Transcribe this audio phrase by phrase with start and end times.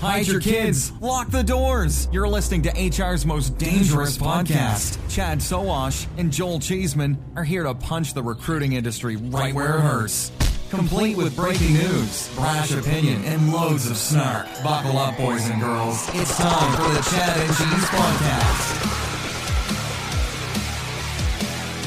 [0.00, 0.92] Hide your kids.
[1.00, 2.08] Lock the doors.
[2.12, 4.96] You're listening to HR's most dangerous podcast.
[5.10, 9.80] Chad Soash and Joel Cheeseman are here to punch the recruiting industry right where it
[9.80, 10.30] hurts.
[10.70, 14.46] complete with breaking news, brash opinion, and loads of snark.
[14.62, 16.06] Buckle up, boys and girls.
[16.14, 18.84] It's time for the Chad and Cheese Podcast.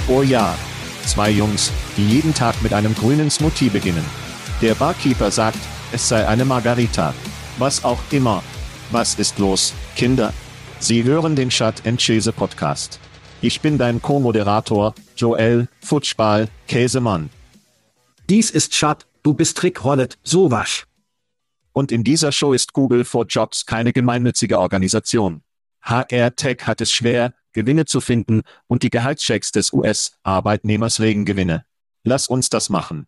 [0.09, 0.53] Oh ja,
[1.05, 4.03] zwei Jungs, die jeden Tag mit einem grünen Smoothie beginnen.
[4.61, 5.59] Der Barkeeper sagt,
[5.93, 7.13] es sei eine Margarita.
[7.57, 8.43] Was auch immer.
[8.91, 10.33] Was ist los, Kinder?
[10.79, 12.99] Sie hören den Chat and Cheese Podcast.
[13.41, 17.29] Ich bin dein Co-Moderator, Joel Futschball Käsemann.
[18.29, 20.85] Dies ist Schad, du bist Trick Rollet, sowas.
[21.73, 25.41] Und in dieser Show ist Google for Jobs keine gemeinnützige Organisation.
[25.81, 31.65] HR Tech hat es schwer, Gewinne zu finden, und die Gehaltschecks des US-Arbeitnehmers regen Gewinne.
[32.03, 33.07] Lass uns das machen.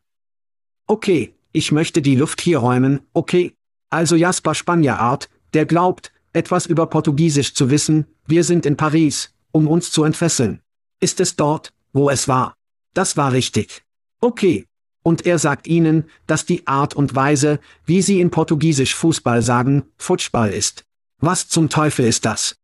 [0.86, 3.56] Okay, ich möchte die Luft hier räumen, okay?
[3.94, 9.68] Also Jasper Spanierart, der glaubt, etwas über Portugiesisch zu wissen, wir sind in Paris, um
[9.68, 10.62] uns zu entfesseln.
[11.00, 12.56] Ist es dort, wo es war?
[12.96, 13.84] Das war richtig.
[14.20, 14.66] Okay,
[15.04, 19.84] und er sagt ihnen, dass die Art und Weise, wie sie in Portugiesisch Fußball sagen,
[19.98, 20.86] Futschball ist.
[21.20, 22.56] Was zum Teufel ist das?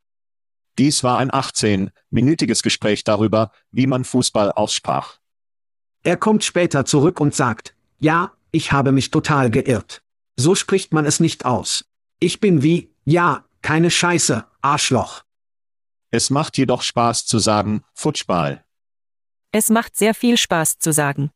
[0.79, 5.19] Dies war ein 18-minütiges Gespräch darüber, wie man Fußball aussprach.
[6.01, 10.01] Er kommt später zurück und sagt, ja, ich habe mich total geirrt.
[10.39, 11.83] So spricht man es nicht aus.
[12.17, 15.23] Ich bin wie, ja, keine Scheiße, Arschloch.
[16.11, 18.63] Es macht jedoch Spaß zu sagen, Futschball.
[19.51, 21.29] Es macht sehr viel Spaß zu sagen.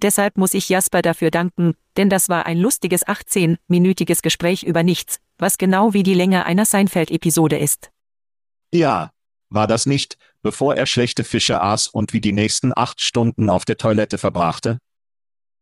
[0.00, 5.20] Deshalb muss ich Jasper dafür danken, denn das war ein lustiges 18-minütiges Gespräch über nichts,
[5.36, 7.90] was genau wie die Länge einer Seinfeld-Episode ist.
[8.72, 9.12] Ja,
[9.50, 13.66] war das nicht, bevor er schlechte Fische aß und wie die nächsten acht Stunden auf
[13.66, 14.78] der Toilette verbrachte?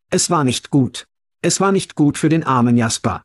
[0.09, 1.09] Es war nicht gut.
[1.43, 3.23] Es war nicht gut für den armen Jasper.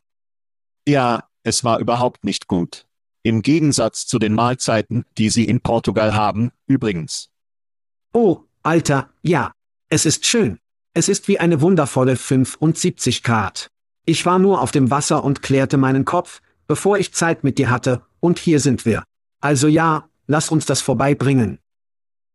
[0.88, 2.86] Ja, es war überhaupt nicht gut.
[3.22, 7.28] Im Gegensatz zu den Mahlzeiten, die sie in Portugal haben, übrigens.
[8.12, 9.52] Oh, Alter, ja.
[9.88, 10.58] Es ist schön.
[10.94, 13.68] Es ist wie eine wundervolle 75 Grad.
[14.06, 17.68] Ich war nur auf dem Wasser und klärte meinen Kopf, bevor ich Zeit mit dir
[17.68, 19.04] hatte, und hier sind wir.
[19.40, 21.58] Also ja, lass uns das vorbeibringen.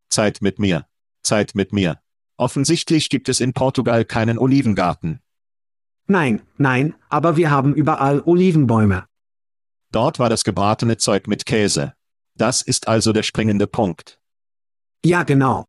[0.09, 0.85] Zeit mit mir.
[1.23, 1.99] Zeit mit mir.
[2.37, 5.21] Offensichtlich gibt es in Portugal keinen Olivengarten.
[6.07, 9.05] Nein, nein, aber wir haben überall Olivenbäume.
[9.91, 11.93] Dort war das gebratene Zeug mit Käse.
[12.35, 14.19] Das ist also der springende Punkt.
[15.03, 15.65] Ja, genau.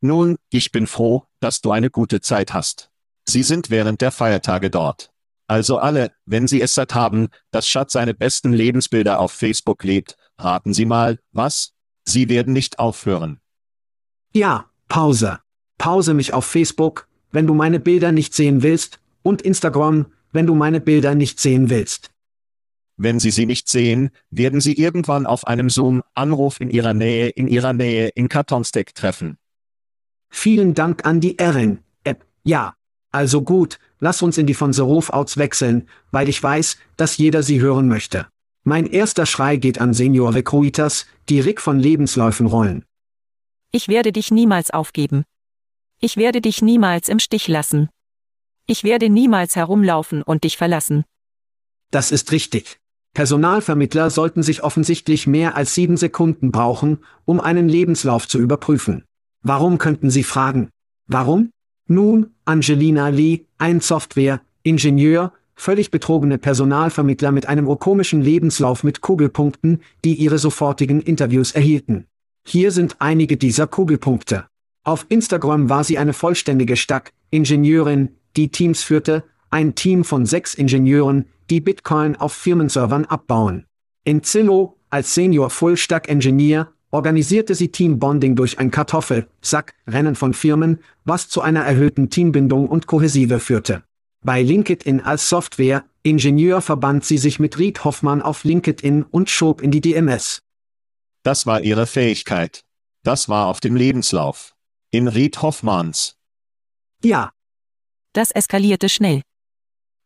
[0.00, 2.90] Nun, ich bin froh, dass du eine gute Zeit hast.
[3.26, 5.10] Sie sind während der Feiertage dort.
[5.46, 10.16] Also alle, wenn Sie es satt haben, dass Schatz seine besten Lebensbilder auf Facebook lädt,
[10.38, 11.72] raten Sie mal, was?
[12.06, 13.40] Sie werden nicht aufhören.
[14.32, 15.40] Ja, Pause.
[15.78, 20.54] Pause mich auf Facebook, wenn du meine Bilder nicht sehen willst, und Instagram, wenn du
[20.54, 22.10] meine Bilder nicht sehen willst.
[22.96, 27.48] Wenn Sie sie nicht sehen, werden Sie irgendwann auf einem Zoom-Anruf in Ihrer Nähe in
[27.48, 29.36] Ihrer Nähe in Kartonsteck treffen.
[30.30, 31.80] Vielen Dank an die Erin.
[32.04, 32.24] App.
[32.44, 32.74] Ja.
[33.10, 37.44] Also gut, lass uns in die von The Roofouts wechseln, weil ich weiß, dass jeder
[37.44, 38.26] sie hören möchte.
[38.64, 42.84] Mein erster Schrei geht an Senior Recruiters, die Rick von Lebensläufen rollen.
[43.70, 45.24] Ich werde dich niemals aufgeben.
[46.00, 47.88] Ich werde dich niemals im Stich lassen.
[48.66, 51.04] Ich werde niemals herumlaufen und dich verlassen.
[51.90, 52.78] Das ist richtig.
[53.12, 59.04] Personalvermittler sollten sich offensichtlich mehr als sieben Sekunden brauchen, um einen Lebenslauf zu überprüfen.
[59.42, 60.70] Warum könnten Sie fragen?
[61.06, 61.50] Warum?
[61.86, 70.14] Nun, Angelina Lee, ein Software-Ingenieur, völlig betrogene Personalvermittler mit einem komischen Lebenslauf mit Kugelpunkten, die
[70.14, 72.06] ihre sofortigen Interviews erhielten.
[72.46, 74.46] Hier sind einige dieser Kugelpunkte.
[74.82, 81.26] Auf Instagram war sie eine vollständige Stack-Ingenieurin, die Teams führte, ein Team von sechs Ingenieuren,
[81.50, 83.66] die Bitcoin auf Firmenservern abbauen.
[84.04, 91.28] In Zillow, als Senior Full-Stack Engineer, organisierte sie Teambonding durch ein Kartoffel-Sack-Rennen von Firmen, was
[91.28, 93.82] zu einer erhöhten Teambindung und Kohäsive führte.
[94.22, 99.70] Bei LinkedIn als Software-Ingenieur verband sie sich mit Reid Hoffmann auf LinkedIn und schob in
[99.70, 100.38] die DMS.
[101.24, 102.64] Das war ihre Fähigkeit.
[103.02, 104.54] Das war auf dem Lebenslauf.
[104.90, 106.16] In Reid Hoffmanns.
[107.02, 107.32] Ja.
[108.14, 109.22] Das eskalierte schnell.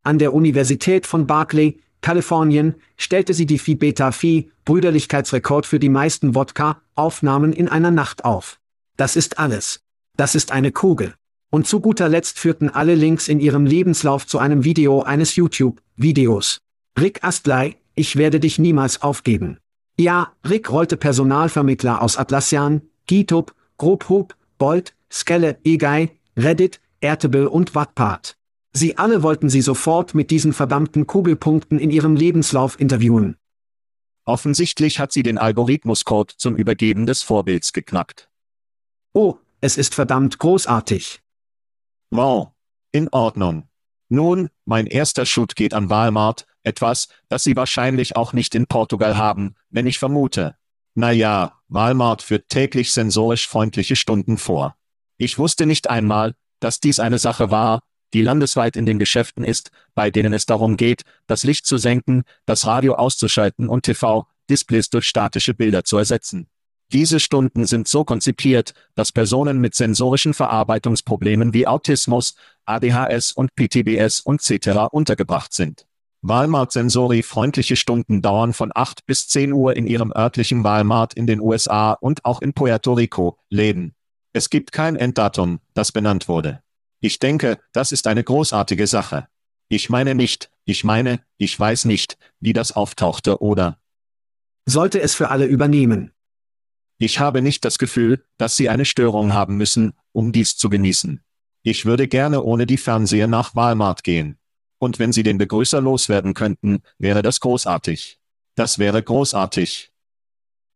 [0.03, 5.91] An der Universität von Berkeley, Kalifornien, stellte sie die Phi Beta Phi Brüderlichkeitsrekord für die
[5.91, 8.59] meisten Wodka-Aufnahmen in einer Nacht auf.
[8.97, 9.81] Das ist alles.
[10.17, 11.15] Das ist eine Kugel.
[11.51, 16.61] Und zu guter Letzt führten alle Links in ihrem Lebenslauf zu einem Video eines YouTube-Videos.
[16.99, 19.59] Rick Astley, ich werde dich niemals aufgeben.
[19.99, 28.37] Ja, Rick rollte Personalvermittler aus Atlassian, GitHub, Grobhub, Bolt, Skelle, eGuy, Reddit, Airtable und Wattpad.
[28.73, 33.37] Sie alle wollten sie sofort mit diesen verdammten Kugelpunkten in ihrem Lebenslauf interviewen.
[34.25, 38.29] Offensichtlich hat sie den Algorithmuscode zum Übergeben des Vorbilds geknackt.
[39.15, 41.23] Oh, es ist verdammt großartig.
[42.11, 42.51] Wow.
[42.93, 43.69] In Ordnung.
[44.09, 49.17] Nun, mein erster Shoot geht an Walmart, etwas, das Sie wahrscheinlich auch nicht in Portugal
[49.17, 50.57] haben, wenn ich vermute.
[50.95, 54.77] Naja, Walmart führt täglich sensorisch freundliche Stunden vor.
[55.17, 57.81] Ich wusste nicht einmal, dass dies eine Sache war,
[58.15, 62.23] die landesweit in den Geschäften ist, bei denen es darum geht, das Licht zu senken,
[62.47, 66.49] das Radio auszuschalten und TV-Displays durch statische Bilder zu ersetzen.
[66.91, 72.35] Diese Stunden sind so konzipiert, dass Personen mit sensorischen Verarbeitungsproblemen wie Autismus,
[72.65, 74.89] ADHS und PTBS und etc.
[74.91, 75.87] untergebracht sind.
[76.23, 81.27] Walmart Sensori freundliche Stunden dauern von 8 bis 10 Uhr in ihrem örtlichen Walmart in
[81.27, 83.95] den USA und auch in Puerto Rico, Läden.
[84.33, 86.63] Es gibt kein Enddatum, das benannt wurde.
[87.01, 89.29] Ich denke, das ist eine großartige Sache.
[89.69, 93.79] Ich meine nicht, ich meine, ich weiß nicht, wie das auftauchte oder
[94.67, 96.13] sollte es für alle übernehmen.
[96.99, 101.23] Ich habe nicht das Gefühl, dass Sie eine Störung haben müssen, um dies zu genießen.
[101.63, 104.39] Ich würde gerne ohne die Fernseher nach Walmart gehen.
[104.79, 108.19] Und wenn Sie den Begrüßer loswerden könnten, wäre das großartig.
[108.55, 109.93] Das wäre großartig.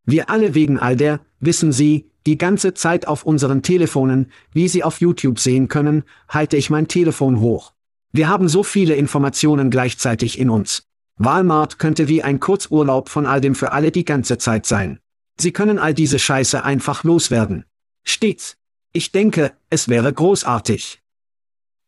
[0.05, 4.85] Wir alle wegen all der, wissen Sie, die ganze Zeit auf unseren Telefonen, wie Sie
[4.85, 7.73] auf YouTube sehen können, halte ich mein Telefon hoch.
[8.13, 10.85] Wir haben so viele Informationen gleichzeitig in uns.
[11.17, 15.01] Walmart könnte wie ein Kurzurlaub von all dem für alle die ganze Zeit sein.
[15.39, 17.65] Sie können all diese Scheiße einfach loswerden.
[18.05, 18.57] Stets.
[18.93, 21.01] Ich denke, es wäre großartig.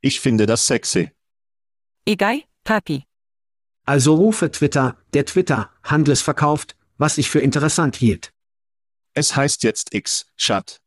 [0.01, 1.11] Ich finde das sexy.
[2.07, 3.05] Egal, Papi.
[3.87, 8.34] Also rufe Twitter, der Twitter, Handels verkauft, was ich für interessant hielt.
[9.17, 10.81] Es heißt jetzt X, Chat.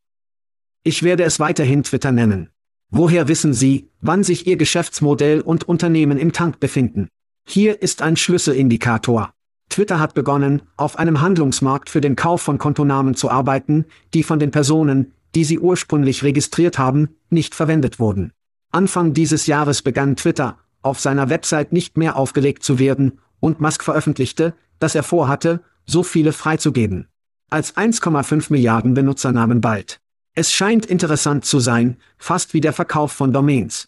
[0.84, 2.50] Ich werde es weiterhin Twitter nennen.
[2.90, 7.08] Woher wissen Sie, wann sich Ihr Geschäftsmodell und Unternehmen im Tank befinden?
[7.46, 9.34] Hier ist ein Schlüsselindikator.
[9.70, 14.40] Twitter hat begonnen, auf einem Handlungsmarkt für den Kauf von Kontonamen zu arbeiten, die von
[14.40, 18.34] den Personen, die sie ursprünglich registriert haben, nicht verwendet wurden.
[18.72, 23.86] Anfang dieses Jahres begann Twitter, auf seiner Website nicht mehr aufgelegt zu werden, und Musk
[23.86, 27.08] veröffentlichte, dass er vorhatte, so viele freizugeben
[27.50, 30.00] als 1,5 Milliarden Benutzernamen bald.
[30.34, 33.88] Es scheint interessant zu sein, fast wie der Verkauf von Domains.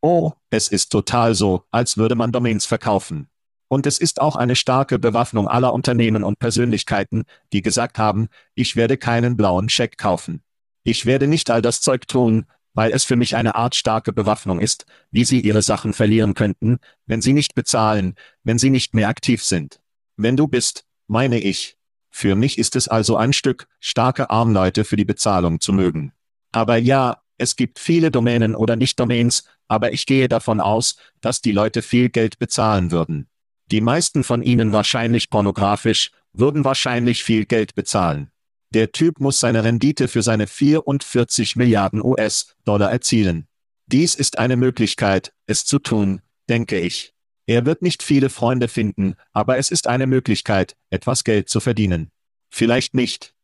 [0.00, 3.28] Oh, es ist total so, als würde man Domains verkaufen.
[3.68, 8.76] Und es ist auch eine starke Bewaffnung aller Unternehmen und Persönlichkeiten, die gesagt haben, ich
[8.76, 10.42] werde keinen blauen Scheck kaufen.
[10.84, 14.60] Ich werde nicht all das Zeug tun, weil es für mich eine Art starke Bewaffnung
[14.60, 19.08] ist, wie sie ihre Sachen verlieren könnten, wenn sie nicht bezahlen, wenn sie nicht mehr
[19.08, 19.80] aktiv sind.
[20.16, 21.77] Wenn du bist, meine ich,
[22.10, 26.12] für mich ist es also ein Stück, starke Armleute für die Bezahlung zu mögen.
[26.52, 31.52] Aber ja, es gibt viele Domänen oder Nicht-Domains, aber ich gehe davon aus, dass die
[31.52, 33.28] Leute viel Geld bezahlen würden.
[33.70, 38.30] Die meisten von ihnen wahrscheinlich pornografisch, würden wahrscheinlich viel Geld bezahlen.
[38.70, 43.46] Der Typ muss seine Rendite für seine 44 Milliarden US-Dollar erzielen.
[43.86, 47.14] Dies ist eine Möglichkeit, es zu tun, denke ich.
[47.48, 52.10] Er wird nicht viele Freunde finden, aber es ist eine Möglichkeit, etwas Geld zu verdienen.
[52.50, 53.34] Vielleicht nicht.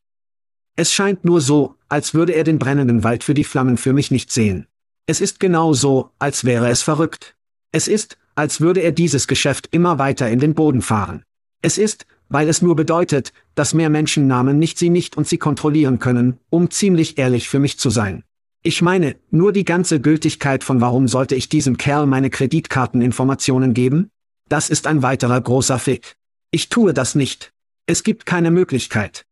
[0.76, 4.11] Es scheint nur so, als würde er den brennenden Wald für die Flammen für mich
[4.11, 4.66] nicht sehen.
[5.06, 7.34] Es ist genau so, als wäre es verrückt.
[7.73, 11.25] Es ist, als würde er dieses Geschäft immer weiter in den Boden fahren.
[11.62, 15.38] Es ist, weil es nur bedeutet, dass mehr Menschen nahmen nicht sie nicht und sie
[15.38, 18.23] kontrollieren können, um ziemlich ehrlich für mich zu sein.
[18.66, 24.11] Ich meine, nur die ganze Gültigkeit von warum sollte ich diesem Kerl meine Kreditkarteninformationen geben?
[24.49, 26.16] Das ist ein weiterer großer Fick.
[26.50, 27.52] Ich tue das nicht.
[27.85, 29.26] Es gibt keine Möglichkeit.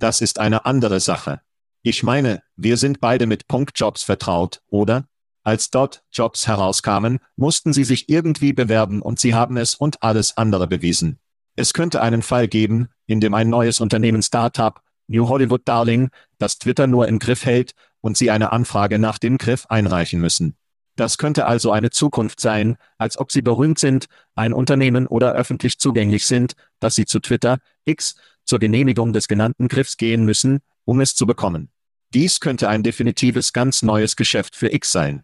[0.00, 1.42] Das ist eine andere Sache.
[1.82, 5.06] Ich meine, wir sind beide mit Punktjobs vertraut, oder?
[5.44, 10.36] Als dort Jobs herauskamen, mussten sie sich irgendwie bewerben und sie haben es und alles
[10.36, 11.20] andere bewiesen.
[11.54, 16.58] Es könnte einen Fall geben, in dem ein neues Unternehmen Startup, New Hollywood Darling, das
[16.58, 20.56] Twitter nur im Griff hält, und Sie eine Anfrage nach dem Griff einreichen müssen.
[20.96, 25.78] Das könnte also eine Zukunft sein, als ob Sie berühmt sind, ein Unternehmen oder öffentlich
[25.78, 31.00] zugänglich sind, dass Sie zu Twitter, X, zur Genehmigung des genannten Griffs gehen müssen, um
[31.00, 31.70] es zu bekommen.
[32.12, 35.22] Dies könnte ein definitives ganz neues Geschäft für X sein.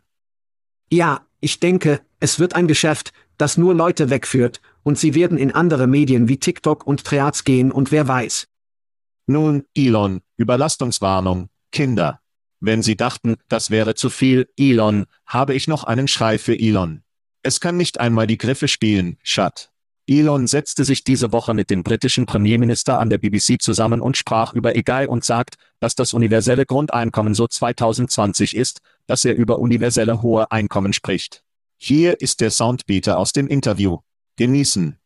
[0.90, 5.52] Ja, ich denke, es wird ein Geschäft, das nur Leute wegführt, und sie werden in
[5.52, 8.46] andere Medien wie TikTok und Threads gehen und wer weiß.
[9.26, 12.21] Nun, Elon, Überlastungswarnung, Kinder.
[12.61, 17.02] Wenn Sie dachten, das wäre zu viel, Elon, habe ich noch einen Schrei für Elon.
[17.42, 19.71] Es kann nicht einmal die Griffe spielen, Schat.
[20.09, 24.52] Elon setzte sich diese Woche mit dem britischen Premierminister an der BBC zusammen und sprach
[24.52, 30.23] über EGAI und sagt, dass das universelle Grundeinkommen so 2020 ist, dass er über universelle
[30.23, 31.42] hohe Einkommen spricht.
[31.76, 33.99] Hier ist der Soundbeater aus dem Interview.
[34.37, 34.97] Genießen.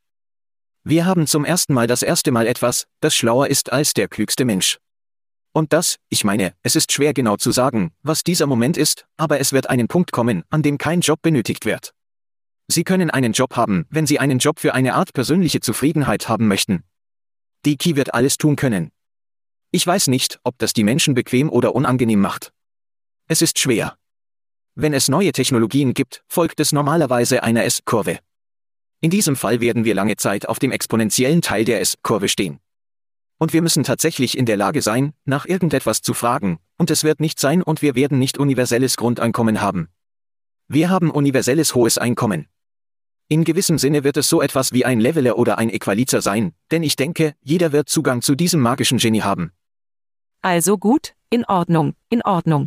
[0.91, 4.45] Wir haben zum ersten Mal das erste Mal etwas, das schlauer ist als der klügste
[4.45, 4.81] Mensch.
[5.53, 9.39] Und das, ich meine, es ist schwer genau zu sagen, was dieser Moment ist, aber
[9.39, 11.93] es wird einen Punkt kommen, an dem kein Job benötigt wird.
[12.67, 16.49] Sie können einen Job haben, wenn Sie einen Job für eine Art persönliche Zufriedenheit haben
[16.49, 16.83] möchten.
[17.65, 18.91] Die Key wird alles tun können.
[19.71, 22.53] Ich weiß nicht, ob das die Menschen bequem oder unangenehm macht.
[23.29, 23.97] Es ist schwer.
[24.75, 28.19] Wenn es neue Technologien gibt, folgt es normalerweise einer S-Kurve.
[29.01, 32.61] In diesem Fall werden wir lange Zeit auf dem exponentiellen Teil der S-Kurve stehen.
[33.39, 37.21] Und wir müssen tatsächlich in der Lage sein, nach irgendetwas zu fragen, und es wird
[37.21, 39.89] nicht sein und wir werden nicht universelles Grundeinkommen haben.
[40.69, 42.49] Wir haben universelles hohes Einkommen.
[43.29, 46.83] In gewissem Sinne wird es so etwas wie ein Leveler oder ein Equalizer sein, denn
[46.83, 49.53] ich denke, jeder wird Zugang zu diesem magischen Genie haben.
[50.43, 52.67] Also gut, in Ordnung, in Ordnung.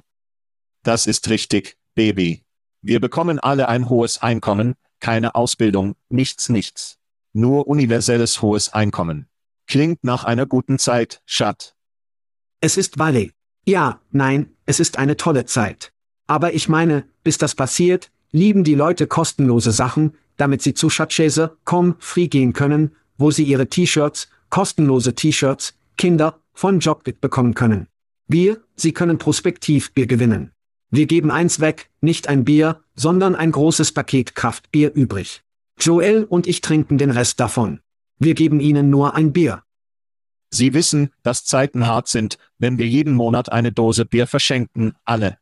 [0.82, 2.44] Das ist richtig, Baby.
[2.82, 6.98] Wir bekommen alle ein hohes Einkommen, keine Ausbildung, nichts, nichts.
[7.34, 9.28] Nur universelles hohes Einkommen.
[9.68, 11.76] Klingt nach einer guten Zeit, Schat.
[12.62, 13.34] Es ist Valley.
[13.66, 15.92] Ja, nein, es ist eine tolle Zeit.
[16.26, 21.96] Aber ich meine, bis das passiert, lieben die Leute kostenlose Sachen, damit sie zu Schatzschäse.com
[22.00, 27.88] free gehen können, wo sie ihre T-Shirts, kostenlose T-Shirts, Kinder, von Jobbit bekommen können.
[28.30, 30.53] Wir, sie können Prospektivbier gewinnen.
[30.96, 35.42] Wir geben eins weg, nicht ein Bier, sondern ein großes Paket Kraftbier übrig.
[35.80, 37.80] Joel und ich trinken den Rest davon.
[38.20, 39.64] Wir geben ihnen nur ein Bier.
[40.52, 45.40] Sie wissen, dass Zeiten hart sind, wenn wir jeden Monat eine Dose Bier verschenken, alle.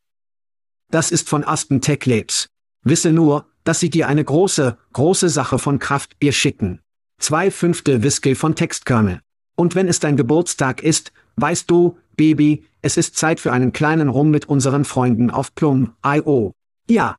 [0.90, 2.48] Das ist von Aspen Tech Labs.
[2.84, 6.80] Wisse nur, dass sie dir eine große, große Sache von Kraftbier schicken.
[7.18, 9.20] Zwei Fünftel Whisky von Textkernel.
[9.62, 14.10] Und wenn es dein Geburtstag ist, weißt du, Baby, es ist Zeit für einen kleinen
[14.10, 16.54] Rum mit unseren Freunden auf Plum.io.
[16.90, 17.16] Ja.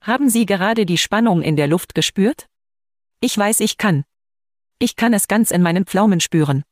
[0.00, 2.46] Haben Sie gerade die Spannung in der Luft gespürt?
[3.20, 4.04] Ich weiß, ich kann.
[4.78, 6.62] Ich kann es ganz in meinen Pflaumen spüren.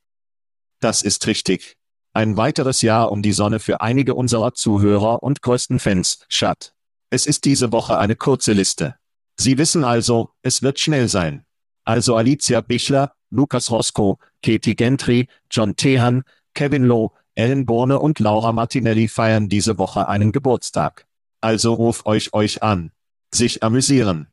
[0.78, 1.74] Das ist richtig.
[2.12, 6.74] Ein weiteres Jahr um die Sonne für einige unserer Zuhörer und größten Fans, Schat.
[7.10, 8.94] Es ist diese Woche eine kurze Liste.
[9.36, 11.44] Sie wissen also, es wird schnell sein.
[11.84, 16.22] Also Alicia Bichler, Lukas Roscoe, Katie Gentry, John Tehan,
[16.54, 21.06] Kevin Lowe, Ellen Borne und Laura Martinelli feiern diese Woche einen Geburtstag.
[21.40, 22.92] Also ruf euch euch an.
[23.34, 24.28] Sich amüsieren.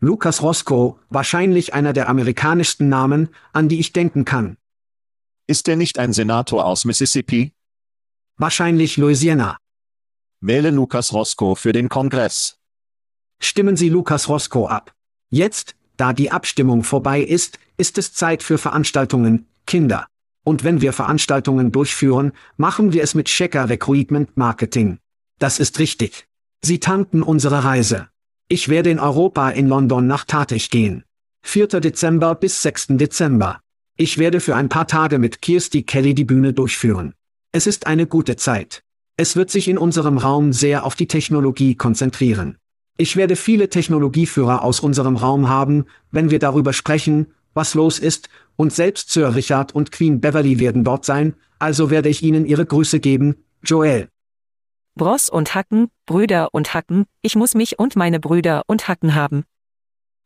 [0.00, 4.56] Lukas Roscoe, wahrscheinlich einer der amerikanischsten Namen, an die ich denken kann.
[5.46, 7.52] Ist er nicht ein Senator aus Mississippi?
[8.36, 9.58] Wahrscheinlich Louisiana.
[10.40, 12.58] Wähle Lukas Roscoe für den Kongress.
[13.40, 14.94] Stimmen Sie Lukas Roscoe ab.
[15.30, 20.06] Jetzt, da die Abstimmung vorbei ist, ist es Zeit für Veranstaltungen, Kinder.
[20.44, 24.98] Und wenn wir Veranstaltungen durchführen, machen wir es mit Checker Recruitment Marketing.
[25.38, 26.26] Das ist richtig.
[26.62, 28.08] Sie tanken unsere Reise.
[28.48, 31.04] Ich werde in Europa in London nach Tatig gehen.
[31.42, 31.66] 4.
[31.66, 32.88] Dezember bis 6.
[32.90, 33.60] Dezember.
[33.96, 37.14] Ich werde für ein paar Tage mit Kirsty Kelly die Bühne durchführen.
[37.52, 38.82] Es ist eine gute Zeit.
[39.16, 42.56] Es wird sich in unserem Raum sehr auf die Technologie konzentrieren.
[42.98, 47.26] Ich werde viele Technologieführer aus unserem Raum haben, wenn wir darüber sprechen,
[47.56, 52.08] was los ist, und selbst Sir Richard und Queen Beverly werden dort sein, also werde
[52.08, 54.08] ich Ihnen Ihre Grüße geben, Joel.
[54.94, 59.44] Bross und Hacken, Brüder und Hacken, ich muss mich und meine Brüder und Hacken haben.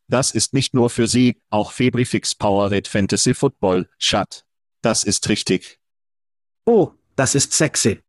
[0.09, 4.45] Das ist nicht nur für Sie, auch Febrifix Powerade Fantasy Football, Schat.
[4.83, 5.79] Das ist richtig.
[6.67, 8.01] Oh, das ist sexy.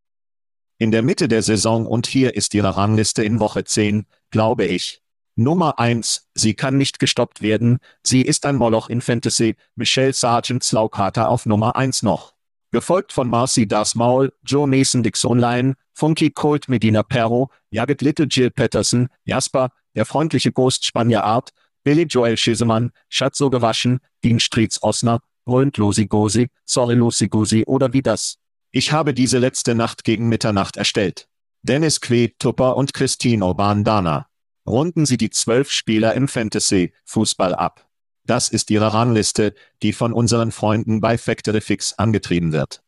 [0.78, 5.00] In der Mitte der Saison und hier ist Ihre Rangliste in Woche 10, glaube ich.
[5.36, 10.62] Nummer 1, sie kann nicht gestoppt werden, sie ist ein Moloch in Fantasy, Michelle Sargent
[10.62, 12.34] Slaukata auf Nummer 1 noch.
[12.70, 18.26] Gefolgt von Marcy Das Maul, Joe Mason Dixon Line, Funky Colt Medina Perro, Jagged Little
[18.26, 21.50] Jill Patterson, Jasper, der freundliche Ghost Spanier Art,
[21.82, 27.92] Billy Joel Schisemann, Schatzo gewaschen, Dean Streets Osner, Roland Losi Gosi, Sorry Lucy Gosi oder
[27.92, 28.36] wie das.
[28.70, 31.26] Ich habe diese letzte Nacht gegen Mitternacht erstellt.
[31.62, 34.26] Dennis Quaid Tupper und Christine Bandana.
[34.66, 37.88] Runden Sie die zwölf Spieler im Fantasy-Fußball ab.
[38.24, 42.82] Das ist Ihre Rangliste, die von unseren Freunden bei Factory Fix angetrieben wird.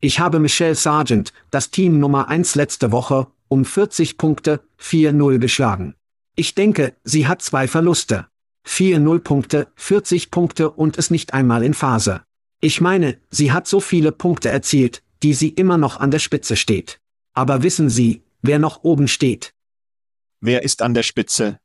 [0.00, 5.94] Ich habe Michelle Sargent, das Team Nummer 1 letzte Woche, um 40 Punkte, 4-0 geschlagen.
[6.34, 8.26] Ich denke, sie hat zwei Verluste.
[8.66, 12.22] 4-0 Punkte, 40 Punkte und ist nicht einmal in Phase.
[12.60, 16.56] Ich meine, sie hat so viele Punkte erzielt, die sie immer noch an der Spitze
[16.56, 17.00] steht.
[17.32, 19.52] Aber wissen Sie, wer noch oben steht?
[20.44, 21.60] Wer ist an der Spitze?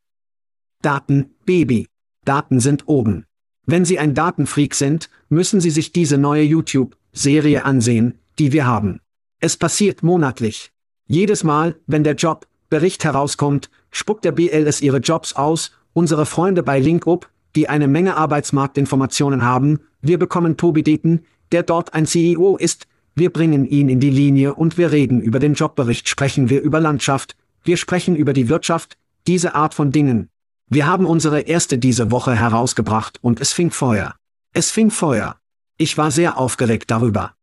[0.82, 1.88] Daten, Baby.
[2.24, 3.26] Daten sind oben.
[3.66, 9.00] Wenn Sie ein Datenfreak sind, müssen Sie sich diese neue YouTube-Serie ansehen, die wir haben.
[9.40, 10.70] Es passiert monatlich.
[11.08, 16.78] Jedes Mal, wenn der Job-Bericht herauskommt, spuckt der BLS ihre Jobs aus, unsere Freunde bei
[16.78, 22.86] LinkUp, die eine Menge Arbeitsmarktinformationen haben, wir bekommen Tobi Deten, der dort ein CEO ist,
[23.16, 26.78] wir bringen ihn in die Linie und wir reden über den Jobbericht, sprechen wir über
[26.78, 27.34] Landschaft,
[27.68, 28.96] wir sprechen über die Wirtschaft,
[29.26, 30.30] diese Art von Dingen.
[30.68, 34.16] Wir haben unsere erste diese Woche herausgebracht und es fing Feuer.
[34.54, 35.38] Es fing Feuer.
[35.76, 37.34] Ich war sehr aufgeregt darüber.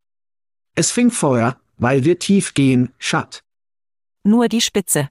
[0.74, 3.44] Es fing Feuer, weil wir tief gehen, Schat.
[4.24, 5.10] Nur die Spitze.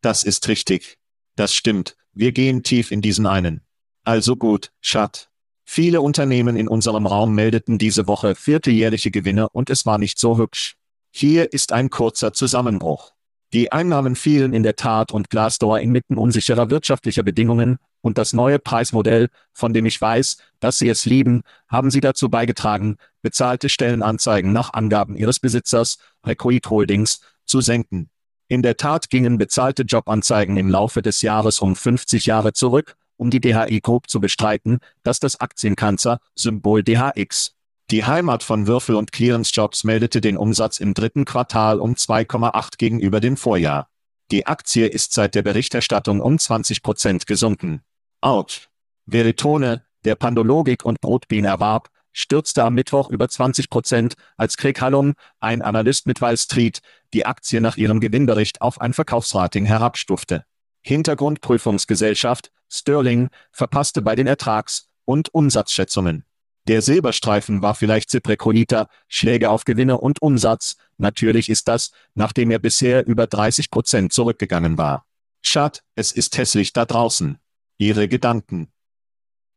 [0.00, 0.96] Das ist richtig.
[1.34, 3.62] Das stimmt, wir gehen tief in diesen einen.
[4.04, 5.28] Also gut, Schat.
[5.64, 10.38] Viele Unternehmen in unserem Raum meldeten diese Woche vierteljährliche Gewinne und es war nicht so
[10.38, 10.76] hübsch.
[11.10, 13.12] Hier ist ein kurzer Zusammenbruch.
[13.52, 18.58] Die Einnahmen fielen in der Tat und Glassdoor inmitten unsicherer wirtschaftlicher Bedingungen, und das neue
[18.58, 24.52] Preismodell, von dem ich weiß, dass Sie es lieben, haben Sie dazu beigetragen, bezahlte Stellenanzeigen
[24.52, 28.08] nach Angaben Ihres Besitzers, Recruit Holdings, zu senken.
[28.48, 33.30] In der Tat gingen bezahlte Jobanzeigen im Laufe des Jahres um 50 Jahre zurück, um
[33.30, 37.54] die DHI Group zu bestreiten, dass das Aktienkanzer, Symbol DHX.
[37.90, 42.78] Die Heimat von Würfel und Clearance Jobs meldete den Umsatz im dritten Quartal um 2,8
[42.78, 43.88] gegenüber dem Vorjahr.
[44.30, 47.82] Die Aktie ist seit der Berichterstattung um 20 Prozent gesunken.
[48.20, 48.68] Autsch.
[49.06, 55.14] Veritone, der Pandologik und Brotbean erwarb, stürzte am Mittwoch über 20 Prozent, als Craig Hallum,
[55.40, 60.44] ein Analyst mit Wall Street, die Aktie nach ihrem Gewinnbericht auf ein Verkaufsrating herabstufte.
[60.82, 66.24] Hintergrundprüfungsgesellschaft, Sterling, verpasste bei den Ertrags- und Umsatzschätzungen.
[66.70, 72.60] Der Silberstreifen war vielleicht Ziprekonita, Schläge auf Gewinne und Umsatz, natürlich ist das, nachdem er
[72.60, 75.04] bisher über 30 Prozent zurückgegangen war.
[75.42, 77.38] Schad, es ist hässlich da draußen.
[77.78, 78.68] Ihre Gedanken.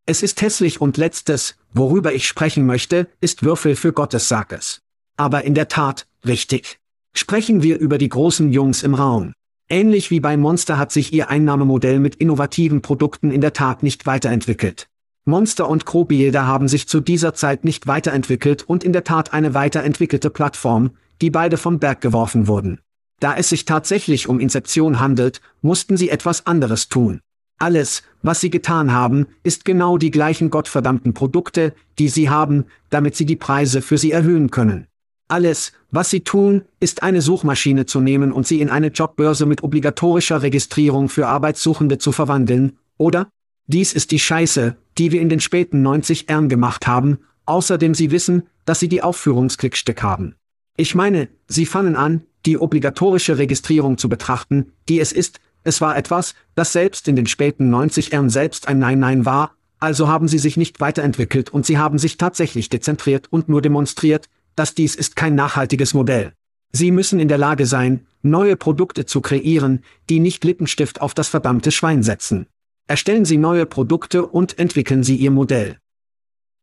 [0.07, 4.81] Es ist hässlich und letztes, worüber ich sprechen möchte, ist Würfel für Gottes Sages.
[5.15, 6.79] Aber in der Tat, richtig.
[7.13, 9.33] Sprechen wir über die großen Jungs im Raum.
[9.69, 14.07] Ähnlich wie bei Monster hat sich ihr Einnahmemodell mit innovativen Produkten in der Tat nicht
[14.07, 14.89] weiterentwickelt.
[15.25, 19.53] Monster und Crobilder haben sich zu dieser Zeit nicht weiterentwickelt und in der Tat eine
[19.53, 22.81] weiterentwickelte Plattform, die beide vom Berg geworfen wurden.
[23.21, 27.21] Da es sich tatsächlich um Inzeption handelt, mussten sie etwas anderes tun.
[27.57, 33.15] Alles, was sie getan haben, ist genau die gleichen gottverdammten Produkte, die sie haben, damit
[33.15, 34.87] sie die Preise für sie erhöhen können.
[35.29, 39.63] Alles, was sie tun, ist eine Suchmaschine zu nehmen und sie in eine Jobbörse mit
[39.63, 43.29] obligatorischer Registrierung für Arbeitssuchende zu verwandeln, oder?
[43.67, 48.43] Dies ist die Scheiße, die wir in den späten 90ern gemacht haben, außerdem sie wissen,
[48.65, 50.35] dass sie die Aufführungsklickstück haben.
[50.75, 55.95] Ich meine, sie fangen an, die obligatorische Registrierung zu betrachten, die es ist, es war
[55.95, 60.57] etwas, das selbst in den späten 90ern selbst ein Nein-Nein war, also haben sie sich
[60.57, 65.35] nicht weiterentwickelt und sie haben sich tatsächlich dezentriert und nur demonstriert, dass dies ist kein
[65.35, 66.33] nachhaltiges Modell.
[66.73, 71.27] Sie müssen in der Lage sein, neue Produkte zu kreieren, die nicht Lippenstift auf das
[71.27, 72.47] verdammte Schwein setzen.
[72.87, 75.79] Erstellen Sie neue Produkte und entwickeln Sie Ihr Modell.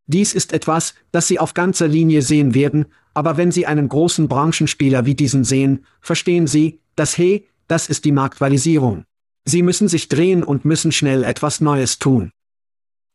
[0.07, 4.29] Dies ist etwas, das Sie auf ganzer Linie sehen werden, aber wenn Sie einen großen
[4.29, 9.05] Branchenspieler wie diesen sehen, verstehen Sie, dass hey, das ist die Marktvalisierung.
[9.45, 12.33] Sie müssen sich drehen und müssen schnell etwas Neues tun.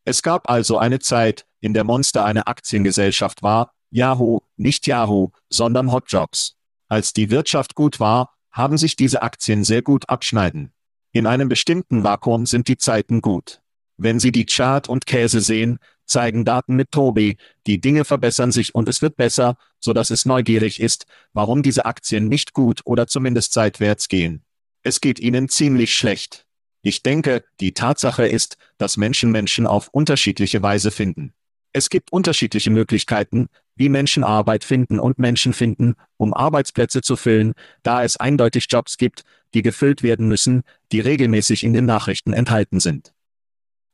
[0.05, 5.91] Es gab also eine Zeit, in der Monster eine Aktiengesellschaft war, Yahoo, nicht Yahoo, sondern
[5.91, 6.55] Hotjobs.
[6.87, 10.71] Als die Wirtschaft gut war, haben sich diese Aktien sehr gut abschneiden.
[11.15, 13.61] In einem bestimmten Vakuum sind die Zeiten gut.
[13.95, 18.75] Wenn Sie die Chart und Käse sehen, zeigen Daten mit Tobi, die Dinge verbessern sich
[18.75, 23.07] und es wird besser, so dass es neugierig ist, warum diese Aktien nicht gut oder
[23.07, 24.43] zumindest seitwärts gehen.
[24.83, 26.45] Es geht ihnen ziemlich schlecht.
[26.81, 31.33] Ich denke, die Tatsache ist, dass Menschen Menschen auf unterschiedliche Weise finden.
[31.71, 37.53] Es gibt unterschiedliche Möglichkeiten, wie Menschen Arbeit finden und Menschen finden, um Arbeitsplätze zu füllen,
[37.83, 42.79] da es eindeutig Jobs gibt, die gefüllt werden müssen, die regelmäßig in den Nachrichten enthalten
[42.79, 43.13] sind.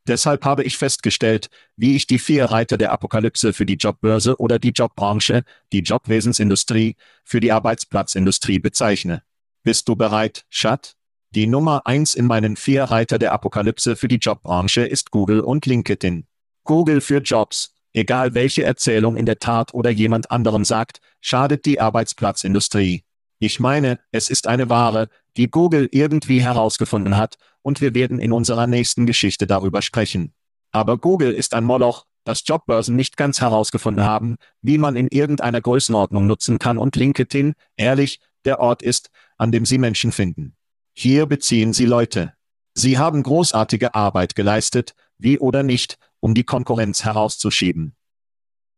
[0.08, 4.58] Deshalb habe ich festgestellt, wie ich die vier Reiter der Apokalypse für die Jobbörse oder
[4.58, 9.24] die Jobbranche, die Jobwesensindustrie, für die Arbeitsplatzindustrie bezeichne.
[9.63, 10.96] Bist du bereit, Schat?
[11.34, 15.65] Die Nummer eins in meinen vier Reiter der Apokalypse für die Jobbranche ist Google und
[15.65, 16.26] LinkedIn.
[16.63, 21.80] Google für Jobs, egal welche Erzählung in der Tat oder jemand anderem sagt, schadet die
[21.80, 23.04] Arbeitsplatzindustrie.
[23.39, 28.32] Ich meine, es ist eine Ware, die Google irgendwie herausgefunden hat, und wir werden in
[28.32, 30.34] unserer nächsten Geschichte darüber sprechen.
[30.71, 35.62] Aber Google ist ein Moloch, das Jobbörsen nicht ganz herausgefunden haben, wie man in irgendeiner
[35.62, 40.56] Größenordnung nutzen kann und LinkedIn, ehrlich, der Ort ist, an dem Sie Menschen finden.
[40.93, 42.34] Hier beziehen Sie Leute.
[42.73, 47.97] Sie haben großartige Arbeit geleistet, wie oder nicht, um die Konkurrenz herauszuschieben.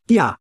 [0.10, 0.38] Ja,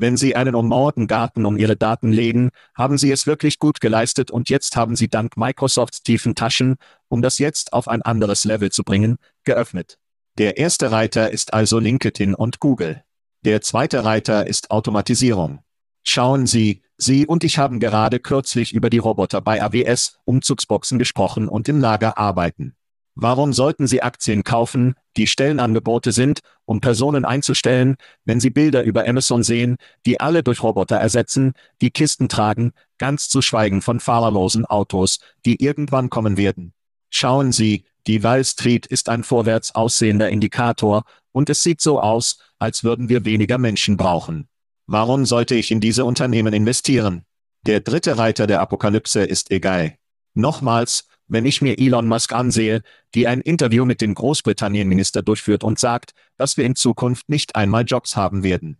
[0.00, 4.30] wenn Sie einen ummauerten Garten um Ihre Daten legen, haben Sie es wirklich gut geleistet
[4.30, 6.76] und jetzt haben Sie dank Microsofts tiefen Taschen,
[7.08, 9.98] um das jetzt auf ein anderes Level zu bringen, geöffnet.
[10.38, 13.02] Der erste Reiter ist also LinkedIn und Google.
[13.44, 15.64] Der zweite Reiter ist Automatisierung.
[16.04, 21.48] Schauen Sie, Sie und ich haben gerade kürzlich über die Roboter bei AWS, Umzugsboxen gesprochen
[21.48, 22.76] und im Lager arbeiten.
[23.20, 29.08] Warum sollten Sie Aktien kaufen, die Stellenangebote sind, um Personen einzustellen, wenn Sie Bilder über
[29.08, 29.76] Amazon sehen,
[30.06, 35.60] die alle durch Roboter ersetzen, die Kisten tragen, ganz zu schweigen von fahrerlosen Autos, die
[35.60, 36.74] irgendwann kommen werden?
[37.10, 41.02] Schauen Sie, die Wall Street ist ein vorwärts aussehender Indikator,
[41.32, 44.46] und es sieht so aus, als würden wir weniger Menschen brauchen.
[44.86, 47.24] Warum sollte ich in diese Unternehmen investieren?
[47.66, 49.96] Der dritte Reiter der Apokalypse ist egal.
[50.34, 52.82] Nochmals, wenn ich mir Elon Musk ansehe,
[53.14, 57.84] die ein Interview mit dem Großbritannien-Minister durchführt und sagt, dass wir in Zukunft nicht einmal
[57.84, 58.78] Jobs haben werden.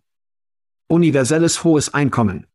[0.87, 2.47] Universelles hohes Einkommen.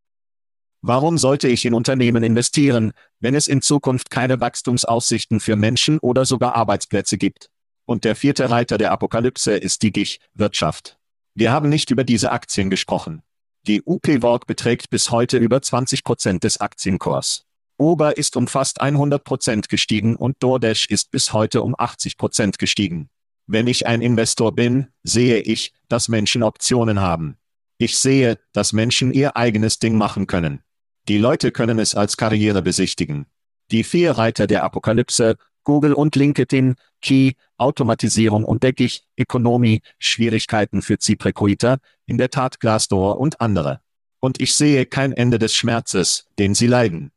[0.83, 6.27] Warum sollte ich in Unternehmen investieren, wenn es in Zukunft keine Wachstumsaussichten für Menschen oder
[6.27, 7.49] sogar Arbeitsplätze gibt?
[7.87, 10.99] Und der vierte Reiter der Apokalypse ist die GIG-Wirtschaft.
[11.35, 13.23] Wir haben nicht über diese Aktien gesprochen.
[13.67, 17.47] Die UP-Walk beträgt bis heute über 20 Prozent des Aktienkurs.
[17.79, 22.59] Uber ist um fast 100 Prozent gestiegen und DoorDash ist bis heute um 80 Prozent
[22.59, 23.09] gestiegen.
[23.47, 27.37] Wenn ich ein Investor bin, sehe ich, dass Menschen Optionen haben.
[27.79, 30.63] Ich sehe, dass Menschen ihr eigenes Ding machen können.
[31.09, 33.27] Die Leute können es als Karriere besichtigen.
[33.71, 40.99] Die vier Reiter der Apokalypse, Google und LinkedIn, Key, Automatisierung und Deckig, Ökonomie, Schwierigkeiten für
[40.99, 43.81] Ziprekoiter, in der Tat Glassdoor und andere.
[44.21, 47.11] Und ich sehe kein Ende des Schmerzes, den sie leiden.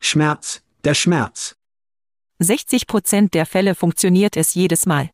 [0.00, 1.56] Schmerz, der Schmerz.
[2.40, 5.10] 60 Prozent der Fälle funktioniert es jedes Mal.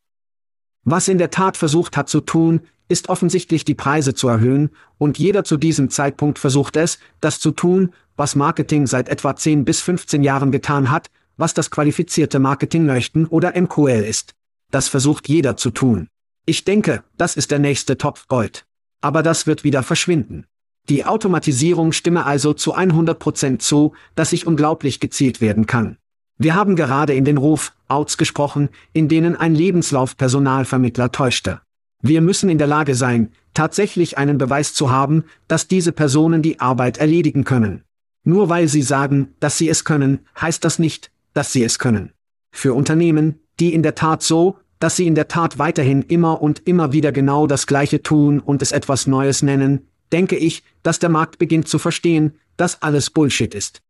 [0.84, 5.18] Was in der Tat versucht hat zu tun, ist offensichtlich die Preise zu erhöhen, und
[5.18, 9.80] jeder zu diesem Zeitpunkt versucht es, das zu tun, was Marketing seit etwa 10 bis
[9.80, 14.34] 15 Jahren getan hat, was das qualifizierte Marketing möchten oder MQL ist.
[14.70, 16.08] Das versucht jeder zu tun.
[16.46, 18.66] Ich denke, das ist der nächste Topf Gold.
[19.00, 20.46] Aber das wird wieder verschwinden.
[20.90, 25.98] Die Automatisierung stimme also zu 100% zu, dass ich unglaublich gezielt werden kann.
[26.36, 31.60] Wir haben gerade in den Ruf-Outs gesprochen, in denen ein Lebenslauf Personalvermittler täuschte.
[32.02, 36.58] Wir müssen in der Lage sein, tatsächlich einen Beweis zu haben, dass diese Personen die
[36.58, 37.84] Arbeit erledigen können.
[38.24, 42.14] Nur weil sie sagen, dass sie es können, heißt das nicht, dass sie es können.
[42.50, 46.66] Für Unternehmen, die in der Tat so, dass sie in der Tat weiterhin immer und
[46.66, 51.08] immer wieder genau das Gleiche tun und es etwas Neues nennen, denke ich, dass der
[51.08, 53.82] Markt beginnt zu verstehen, dass alles Bullshit ist.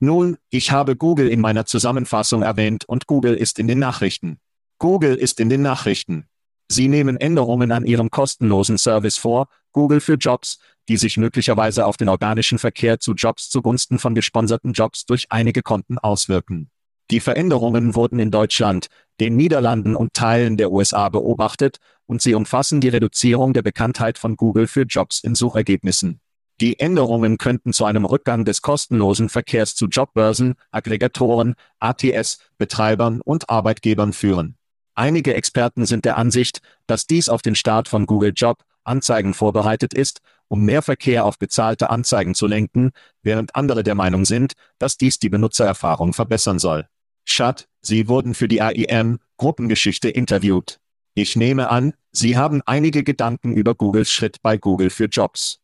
[0.00, 4.38] Nun, ich habe Google in meiner Zusammenfassung erwähnt und Google ist in den Nachrichten.
[4.78, 6.26] Google ist in den Nachrichten.
[6.68, 11.96] Sie nehmen Änderungen an ihrem kostenlosen Service vor, Google für Jobs, die sich möglicherweise auf
[11.96, 16.70] den organischen Verkehr zu Jobs zugunsten von gesponserten Jobs durch einige Konten auswirken.
[17.10, 18.88] Die Veränderungen wurden in Deutschland,
[19.22, 24.36] den Niederlanden und Teilen der USA beobachtet, und sie umfassen die Reduzierung der Bekanntheit von
[24.36, 26.20] Google für Jobs in Suchergebnissen.
[26.60, 33.48] Die Änderungen könnten zu einem Rückgang des kostenlosen Verkehrs zu Jobbörsen, Aggregatoren, ATS, Betreibern und
[33.48, 34.56] Arbeitgebern führen.
[34.96, 39.94] Einige Experten sind der Ansicht, dass dies auf den Start von Google Job Anzeigen vorbereitet
[39.94, 42.90] ist, um mehr Verkehr auf bezahlte Anzeigen zu lenken,
[43.22, 46.88] während andere der Meinung sind, dass dies die Benutzererfahrung verbessern soll.
[47.24, 50.78] Schad, Sie wurden für die AIM Gruppengeschichte interviewt.
[51.14, 55.58] Ich nehme an, Sie haben einige Gedanken über Googles Schritt bei Google für Jobs.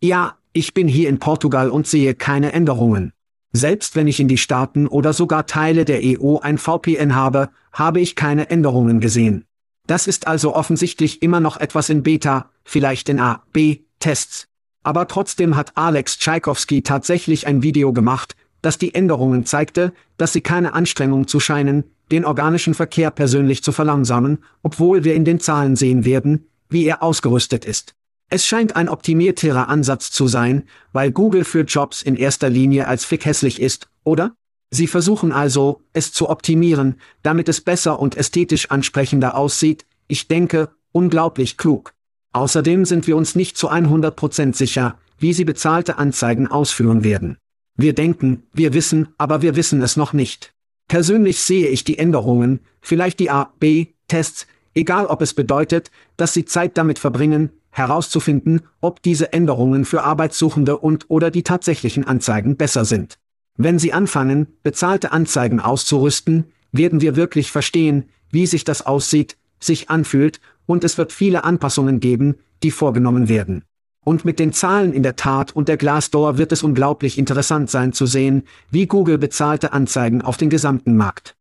[0.00, 3.12] Ja, ich bin hier in Portugal und sehe keine Änderungen.
[3.52, 8.00] Selbst wenn ich in die Staaten oder sogar Teile der EU ein VPN habe, habe
[8.00, 9.44] ich keine Änderungen gesehen.
[9.86, 14.48] Das ist also offensichtlich immer noch etwas in Beta, vielleicht in A, B, Tests.
[14.82, 20.40] Aber trotzdem hat Alex Tchaikovsky tatsächlich ein Video gemacht, das die Änderungen zeigte, dass sie
[20.40, 25.76] keine Anstrengung zu scheinen, den organischen Verkehr persönlich zu verlangsamen, obwohl wir in den Zahlen
[25.76, 27.94] sehen werden, wie er ausgerüstet ist.
[28.30, 33.04] Es scheint ein optimierterer Ansatz zu sein, weil Google für Jobs in erster Linie als
[33.04, 34.34] fick hässlich ist, oder?
[34.70, 40.70] Sie versuchen also, es zu optimieren, damit es besser und ästhetisch ansprechender aussieht, ich denke,
[40.90, 41.92] unglaublich klug.
[42.32, 47.36] Außerdem sind wir uns nicht zu 100% sicher, wie sie bezahlte Anzeigen ausführen werden.
[47.76, 50.54] Wir denken, wir wissen, aber wir wissen es noch nicht.
[50.86, 56.78] Persönlich sehe ich die Änderungen, vielleicht die A-B-Tests, egal ob es bedeutet, dass sie Zeit
[56.78, 63.18] damit verbringen, herauszufinden, ob diese Änderungen für Arbeitssuchende und oder die tatsächlichen Anzeigen besser sind.
[63.56, 69.90] Wenn Sie anfangen, bezahlte Anzeigen auszurüsten, werden wir wirklich verstehen, wie sich das aussieht, sich
[69.90, 73.64] anfühlt, und es wird viele Anpassungen geben, die vorgenommen werden.
[74.04, 77.92] Und mit den Zahlen in der Tat und der Glassdoor wird es unglaublich interessant sein
[77.92, 81.36] zu sehen, wie Google bezahlte Anzeigen auf den gesamten Markt.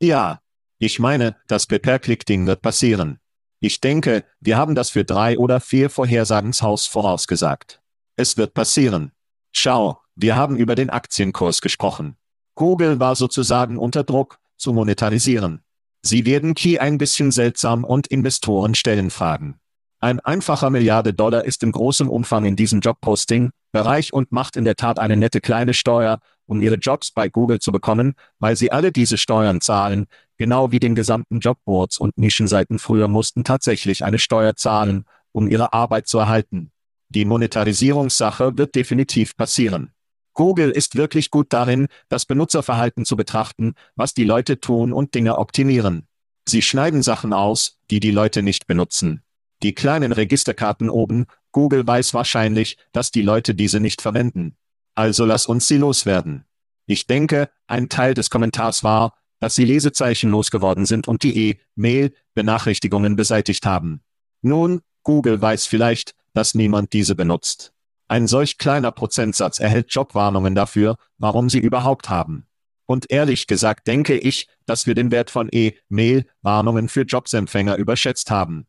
[0.00, 0.40] Ja,
[0.78, 3.18] ich meine, das Pay-per-Click-Ding wird passieren.
[3.60, 7.80] Ich denke, wir haben das für drei oder vier Vorhersagenshaus vorausgesagt.
[8.16, 9.12] Es wird passieren.
[9.52, 12.16] Schau, wir haben über den Aktienkurs gesprochen.
[12.54, 15.62] Google war sozusagen unter Druck, zu monetarisieren.
[16.02, 19.58] Sie werden Key ein bisschen seltsam und Investoren stellen Fragen.
[20.04, 24.76] Ein einfacher Milliarde Dollar ist im großen Umfang in diesem Jobposting-Bereich und macht in der
[24.76, 28.92] Tat eine nette kleine Steuer, um ihre Jobs bei Google zu bekommen, weil sie alle
[28.92, 30.04] diese Steuern zahlen,
[30.36, 35.72] genau wie den gesamten Jobboards und Nischenseiten früher mussten tatsächlich eine Steuer zahlen, um ihre
[35.72, 36.70] Arbeit zu erhalten.
[37.08, 39.94] Die Monetarisierungssache wird definitiv passieren.
[40.34, 45.38] Google ist wirklich gut darin, das Benutzerverhalten zu betrachten, was die Leute tun und Dinge
[45.38, 46.06] optimieren.
[46.46, 49.22] Sie schneiden Sachen aus, die die Leute nicht benutzen.
[49.62, 54.56] Die kleinen Registerkarten oben, Google weiß wahrscheinlich, dass die Leute diese nicht verwenden.
[54.94, 56.44] Also lass uns sie loswerden.
[56.86, 63.16] Ich denke, ein Teil des Kommentars war, dass sie Lesezeichen losgeworden sind und die E-Mail-Benachrichtigungen
[63.16, 64.02] beseitigt haben.
[64.42, 67.72] Nun, Google weiß vielleicht, dass niemand diese benutzt.
[68.08, 72.46] Ein solch kleiner Prozentsatz erhält Jobwarnungen dafür, warum sie überhaupt haben.
[72.86, 78.66] Und ehrlich gesagt denke ich, dass wir den Wert von E-Mail-Warnungen für Jobsempfänger überschätzt haben.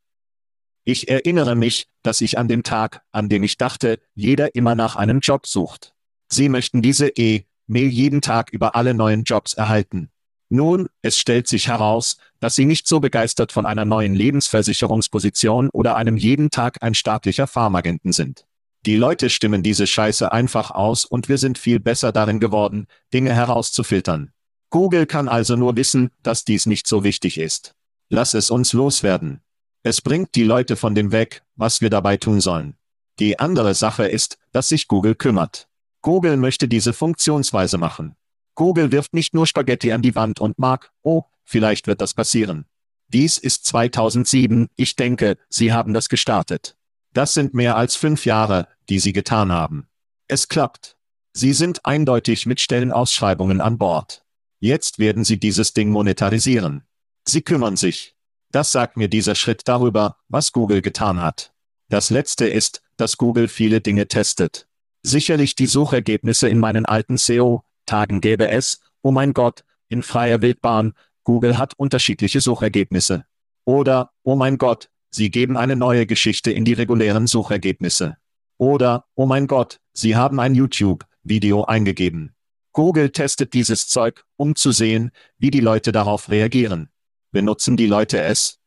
[0.88, 4.96] Ich erinnere mich, dass ich an dem Tag, an dem ich dachte, jeder immer nach
[4.96, 5.96] einem Job sucht.
[6.30, 10.12] Sie möchten diese E-Mail jeden Tag über alle neuen Jobs erhalten.
[10.50, 15.96] Nun, es stellt sich heraus, dass Sie nicht so begeistert von einer neuen Lebensversicherungsposition oder
[15.96, 18.46] einem jeden Tag ein staatlicher Pharmagenten sind.
[18.86, 23.34] Die Leute stimmen diese Scheiße einfach aus und wir sind viel besser darin geworden, Dinge
[23.34, 24.34] herauszufiltern.
[24.70, 27.74] Google kann also nur wissen, dass dies nicht so wichtig ist.
[28.10, 29.42] Lass es uns loswerden.
[29.88, 32.76] Es bringt die Leute von dem weg, was wir dabei tun sollen.
[33.20, 35.68] Die andere Sache ist, dass sich Google kümmert.
[36.02, 38.16] Google möchte diese Funktionsweise machen.
[38.56, 42.66] Google wirft nicht nur Spaghetti an die Wand und mag, oh, vielleicht wird das passieren.
[43.10, 46.76] Dies ist 2007, ich denke, Sie haben das gestartet.
[47.14, 49.88] Das sind mehr als fünf Jahre, die Sie getan haben.
[50.28, 50.98] Es klappt.
[51.32, 54.26] Sie sind eindeutig mit Stellenausschreibungen an Bord.
[54.60, 56.86] Jetzt werden Sie dieses Ding monetarisieren.
[57.24, 58.15] Sie kümmern sich.
[58.56, 61.52] Das sagt mir dieser Schritt darüber, was Google getan hat.
[61.90, 64.70] Das letzte ist, dass Google viele Dinge testet.
[65.04, 70.94] Sicherlich die Suchergebnisse in meinen alten SEO-Tagen gäbe es, oh mein Gott, in freier Wildbahn,
[71.26, 73.26] Google hat unterschiedliche Suchergebnisse.
[73.66, 78.16] Oder, oh mein Gott, Sie geben eine neue Geschichte in die regulären Suchergebnisse.
[78.58, 82.34] Oder, oh mein Gott, Sie haben ein YouTube-Video eingegeben.
[82.72, 86.88] Google testet dieses Zeug, um zu sehen, wie die Leute darauf reagieren.
[87.36, 88.60] Benutzen die Leute es?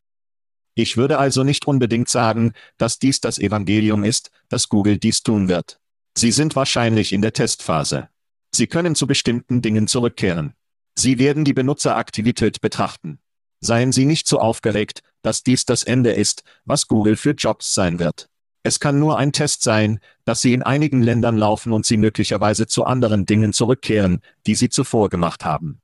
[0.74, 5.48] Ich würde also nicht unbedingt sagen, dass dies das Evangelium ist, dass Google dies tun
[5.48, 5.80] wird.
[6.18, 8.10] Sie sind wahrscheinlich in der Testphase.
[8.54, 10.52] Sie können zu bestimmten Dingen zurückkehren.
[10.98, 13.20] Sie werden die Benutzeraktivität betrachten.
[13.60, 17.98] Seien Sie nicht so aufgeregt, dass dies das Ende ist, was Google für Jobs sein
[17.98, 18.28] wird.
[18.64, 22.66] Es kann nur ein Test sein, dass Sie in einigen Ländern laufen und Sie möglicherweise
[22.66, 25.80] zu anderen Dingen zurückkehren, die Sie zuvor gemacht haben.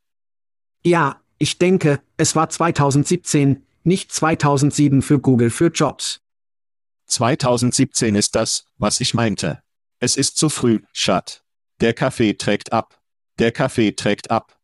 [0.83, 6.21] Ja, ich denke, es war 2017, nicht 2007 für Google für Jobs.
[7.07, 9.63] 2017 ist das, was ich meinte.
[10.01, 11.45] Es ist zu früh, Schat.
[11.81, 13.01] Der Kaffee trägt ab.
[13.39, 14.59] Der Kaffee trägt ab.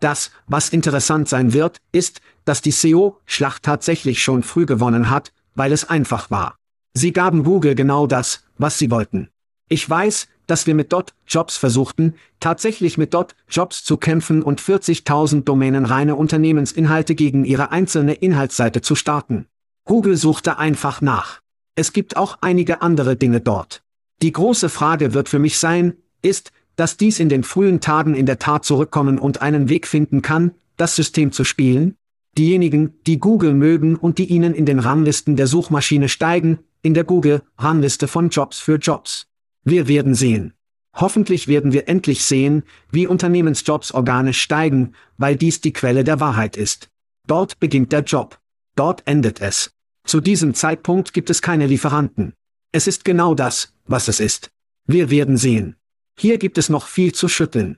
[0.00, 5.72] Das, was interessant sein wird, ist, dass die SEO-Schlacht tatsächlich schon früh gewonnen hat, weil
[5.72, 6.56] es einfach war.
[6.94, 9.30] Sie gaben Google genau das, was sie wollten.
[9.68, 10.92] Ich weiß, dass wir mit
[11.28, 13.14] Jobs versuchten, tatsächlich mit
[13.48, 19.46] Jobs zu kämpfen und 40.000 Domänen reine Unternehmensinhalte gegen ihre einzelne Inhaltsseite zu starten.
[19.84, 21.40] Google suchte einfach nach.
[21.76, 23.82] Es gibt auch einige andere Dinge dort.
[24.20, 28.26] Die große Frage wird für mich sein, ist, dass dies in den frühen Tagen in
[28.26, 31.94] der Tat zurückkommen und einen Weg finden kann, das System zu spielen?
[32.36, 37.04] Diejenigen, die Google mögen und die ihnen in den Ranglisten der Suchmaschine steigen, in der
[37.04, 39.27] Google-Rangliste von Jobs für Jobs.
[39.68, 40.54] Wir werden sehen.
[40.94, 46.56] Hoffentlich werden wir endlich sehen, wie Unternehmensjobs organisch steigen, weil dies die Quelle der Wahrheit
[46.56, 46.88] ist.
[47.26, 48.40] Dort beginnt der Job.
[48.76, 49.70] Dort endet es.
[50.04, 52.32] Zu diesem Zeitpunkt gibt es keine Lieferanten.
[52.72, 54.50] Es ist genau das, was es ist.
[54.86, 55.76] Wir werden sehen.
[56.18, 57.76] Hier gibt es noch viel zu schütteln.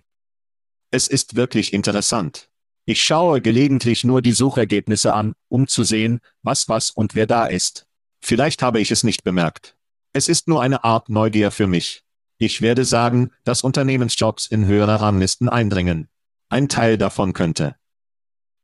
[0.93, 2.51] Es ist wirklich interessant.
[2.85, 7.47] Ich schaue gelegentlich nur die Suchergebnisse an, um zu sehen, was was und wer da
[7.47, 7.89] ist.
[8.21, 9.77] Vielleicht habe ich es nicht bemerkt.
[10.13, 12.03] Es ist nur eine Art Neugier für mich.
[12.37, 16.09] Ich werde sagen, dass Unternehmensjobs in höhere Ranglisten eindringen.
[16.49, 17.77] Ein Teil davon könnte.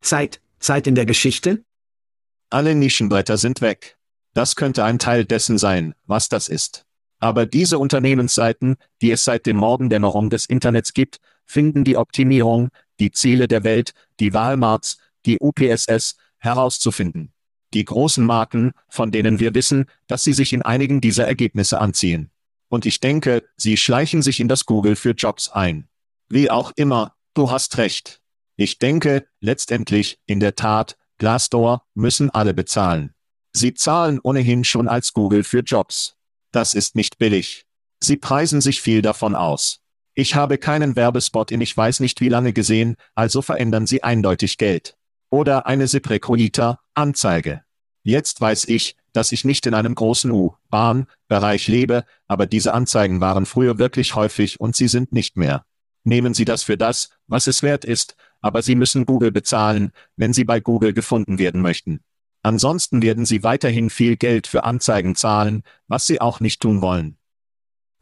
[0.01, 1.65] Zeit, Zeit in der Geschichte?
[2.51, 3.97] Alle Nischenbretter sind weg.
[4.35, 6.85] Das könnte ein Teil dessen sein, was das ist.
[7.19, 11.97] Aber diese Unternehmensseiten, die es seit dem Morden der Norm des Internets gibt, finden die
[11.97, 17.33] Optimierung, die Ziele der Welt, die Walmarts, die UPSS, herauszufinden.
[17.77, 22.31] Die großen Marken, von denen wir wissen, dass sie sich in einigen dieser Ergebnisse anziehen.
[22.69, 25.87] Und ich denke, sie schleichen sich in das Google für Jobs ein.
[26.31, 28.23] Wie auch immer, du hast recht.
[28.57, 33.13] Ich denke, letztendlich, in der Tat, Glassdoor müssen alle bezahlen.
[33.53, 36.17] Sie zahlen ohnehin schon als Google für Jobs.
[36.53, 37.67] Das ist nicht billig.
[38.01, 39.83] Sie preisen sich viel davon aus.
[40.15, 44.57] Ich habe keinen Werbespot in ich weiß nicht wie lange gesehen, also verändern Sie eindeutig
[44.57, 44.97] Geld.
[45.29, 47.66] Oder eine Ziprecolita-Anzeige.
[48.07, 53.47] Jetzt weiß ich, dass ich nicht in einem großen U-Bahn-Bereich lebe, aber diese Anzeigen waren
[53.47, 55.65] früher wirklich häufig und sie sind nicht mehr.
[56.05, 60.33] Nehmen Sie das für das, was es wert ist, aber Sie müssen Google bezahlen, wenn
[60.33, 61.99] Sie bei Google gefunden werden möchten.
[62.45, 67.17] Ansonsten werden sie weiterhin viel Geld für Anzeigen zahlen, was sie auch nicht tun wollen.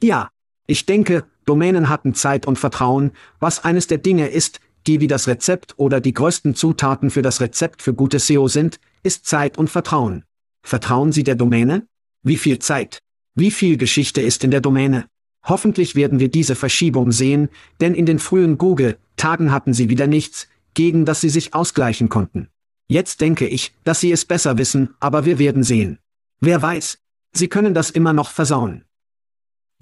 [0.03, 0.29] Ja,
[0.67, 5.29] ich denke, Domänen hatten Zeit und Vertrauen, was eines der Dinge ist, die wie das
[5.29, 9.71] Rezept oder die größten Zutaten für das Rezept für gute SEO sind, ist Zeit und
[9.71, 10.25] Vertrauen.
[10.63, 11.87] Vertrauen Sie der Domäne?
[12.23, 13.01] Wie viel Zeit?
[13.35, 15.07] Wie viel Geschichte ist in der Domäne?
[15.43, 17.49] Hoffentlich werden wir diese Verschiebung sehen,
[17.81, 22.49] denn in den frühen Google-Tagen hatten sie wieder nichts, gegen das sie sich ausgleichen konnten.
[22.87, 25.99] Jetzt denke ich, dass sie es besser wissen, aber wir werden sehen.
[26.41, 26.99] Wer weiß.
[27.33, 28.85] Sie können das immer noch versauen.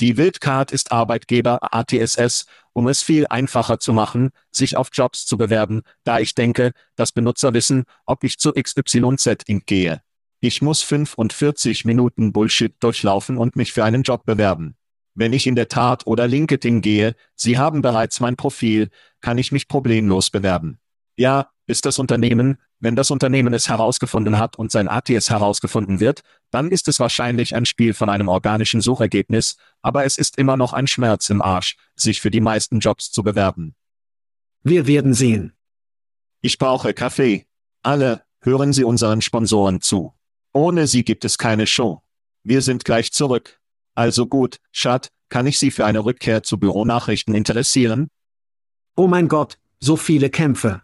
[0.02, 5.36] Die Wildcard ist Arbeitgeber ATSS, um es viel einfacher zu machen, sich auf Jobs zu
[5.38, 9.64] bewerben, da ich denke, dass Benutzer wissen, ob ich zu XYZ Inc.
[9.64, 10.02] gehe.
[10.40, 14.74] Ich muss 45 Minuten Bullshit durchlaufen und mich für einen Job bewerben.
[15.14, 19.52] Wenn ich in der Tat oder LinkedIn gehe, Sie haben bereits mein Profil, kann ich
[19.52, 20.80] mich problemlos bewerben.
[21.16, 26.22] Ja, ist das Unternehmen, wenn das Unternehmen es herausgefunden hat und sein ATS herausgefunden wird,
[26.50, 30.72] dann ist es wahrscheinlich ein Spiel von einem organischen Suchergebnis, aber es ist immer noch
[30.72, 33.76] ein Schmerz im Arsch, sich für die meisten Jobs zu bewerben.
[34.64, 35.52] Wir werden sehen.
[36.40, 37.46] Ich brauche Kaffee.
[37.84, 40.12] Alle, hören Sie unseren Sponsoren zu.
[40.52, 42.02] Ohne sie gibt es keine Show.
[42.42, 43.60] Wir sind gleich zurück.
[43.94, 48.08] Also gut, Schat, kann ich Sie für eine Rückkehr zu Büronachrichten interessieren?
[48.96, 50.82] Oh mein Gott, so viele Kämpfe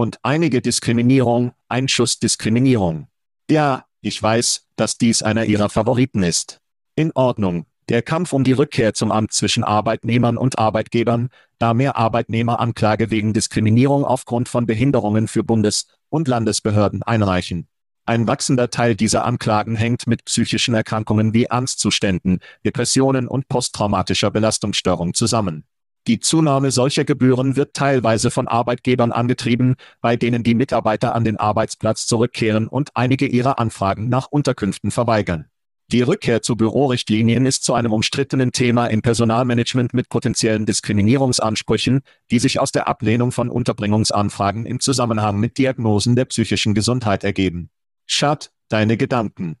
[0.00, 3.08] und einige Diskriminierung, Einschussdiskriminierung.
[3.50, 6.58] Ja, ich weiß, dass dies einer ihrer Favoriten ist.
[6.96, 7.66] In Ordnung.
[7.90, 13.10] Der Kampf um die Rückkehr zum Amt zwischen Arbeitnehmern und Arbeitgebern, da mehr Arbeitnehmer Anklage
[13.10, 17.68] wegen Diskriminierung aufgrund von Behinderungen für Bundes- und Landesbehörden einreichen.
[18.06, 25.12] Ein wachsender Teil dieser Anklagen hängt mit psychischen Erkrankungen wie Angstzuständen, Depressionen und posttraumatischer Belastungsstörung
[25.12, 25.64] zusammen.
[26.06, 31.36] Die Zunahme solcher Gebühren wird teilweise von Arbeitgebern angetrieben, bei denen die Mitarbeiter an den
[31.36, 35.46] Arbeitsplatz zurückkehren und einige ihrer Anfragen nach Unterkünften verweigern.
[35.92, 42.38] Die Rückkehr zu Bürorichtlinien ist zu einem umstrittenen Thema im Personalmanagement mit potenziellen Diskriminierungsansprüchen, die
[42.38, 47.70] sich aus der Ablehnung von Unterbringungsanfragen im Zusammenhang mit Diagnosen der psychischen Gesundheit ergeben.
[48.06, 49.56] Schat, deine Gedanken.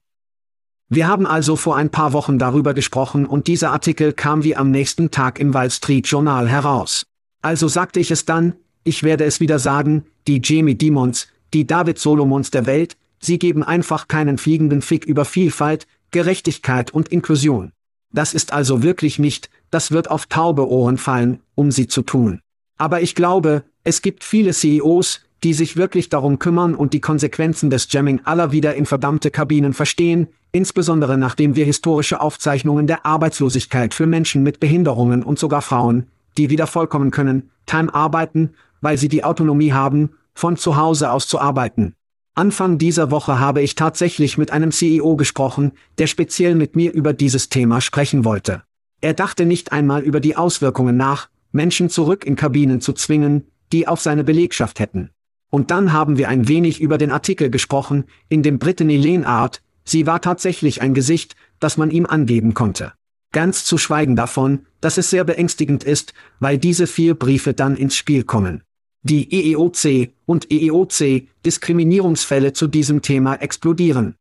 [0.92, 4.72] Wir haben also vor ein paar Wochen darüber gesprochen und dieser Artikel kam wie am
[4.72, 7.06] nächsten Tag im Wall Street Journal heraus.
[7.42, 12.00] Also sagte ich es dann, ich werde es wieder sagen, die Jamie Dimons, die David
[12.00, 17.70] Solomons der Welt, sie geben einfach keinen fliegenden Fick über Vielfalt, Gerechtigkeit und Inklusion.
[18.12, 22.40] Das ist also wirklich nicht, das wird auf taube Ohren fallen, um sie zu tun.
[22.78, 27.70] Aber ich glaube, es gibt viele CEOs, die sich wirklich darum kümmern und die Konsequenzen
[27.70, 33.94] des Jamming aller wieder in verdammte Kabinen verstehen, insbesondere nachdem wir historische Aufzeichnungen der Arbeitslosigkeit
[33.94, 39.08] für Menschen mit Behinderungen und sogar Frauen, die wieder vollkommen können, Time arbeiten, weil sie
[39.08, 41.94] die Autonomie haben, von zu Hause aus zu arbeiten.
[42.34, 47.12] Anfang dieser Woche habe ich tatsächlich mit einem CEO gesprochen, der speziell mit mir über
[47.12, 48.62] dieses Thema sprechen wollte.
[49.00, 53.88] Er dachte nicht einmal über die Auswirkungen nach, Menschen zurück in Kabinen zu zwingen, die
[53.88, 55.10] auf seine Belegschaft hätten.
[55.50, 60.06] Und dann haben wir ein wenig über den Artikel gesprochen, in dem Brittany Lehnart, sie
[60.06, 62.92] war tatsächlich ein Gesicht, das man ihm angeben konnte.
[63.32, 67.96] Ganz zu schweigen davon, dass es sehr beängstigend ist, weil diese vier Briefe dann ins
[67.96, 68.62] Spiel kommen.
[69.02, 74.16] Die EEOC und EEOC Diskriminierungsfälle zu diesem Thema explodieren.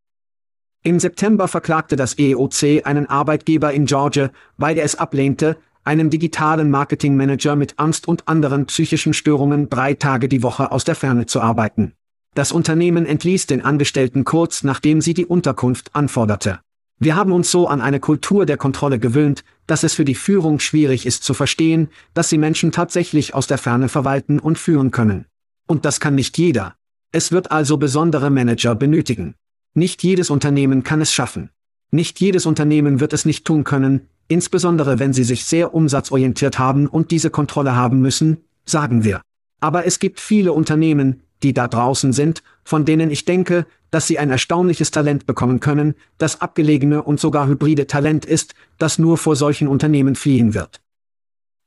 [0.84, 5.58] Im September verklagte das EEOC einen Arbeitgeber in Georgia, weil er es ablehnte,
[5.90, 10.94] einem digitalen Marketingmanager mit Angst und anderen psychischen Störungen drei Tage die Woche aus der
[10.94, 11.94] Ferne zu arbeiten.
[12.36, 16.60] Das Unternehmen entließ den Angestellten kurz nachdem sie die Unterkunft anforderte.
[17.00, 20.60] Wir haben uns so an eine Kultur der Kontrolle gewöhnt, dass es für die Führung
[20.60, 25.26] schwierig ist zu verstehen, dass sie Menschen tatsächlich aus der Ferne verwalten und führen können.
[25.66, 26.76] Und das kann nicht jeder.
[27.12, 29.34] Es wird also besondere Manager benötigen.
[29.74, 31.50] Nicht jedes Unternehmen kann es schaffen.
[31.90, 36.88] Nicht jedes Unternehmen wird es nicht tun können, insbesondere wenn sie sich sehr umsatzorientiert haben
[36.88, 39.22] und diese Kontrolle haben müssen, sagen wir.
[39.60, 44.20] Aber es gibt viele Unternehmen, die da draußen sind, von denen ich denke, dass sie
[44.20, 49.36] ein erstaunliches Talent bekommen können, das abgelegene und sogar hybride Talent ist, das nur vor
[49.36, 50.80] solchen Unternehmen fliehen wird.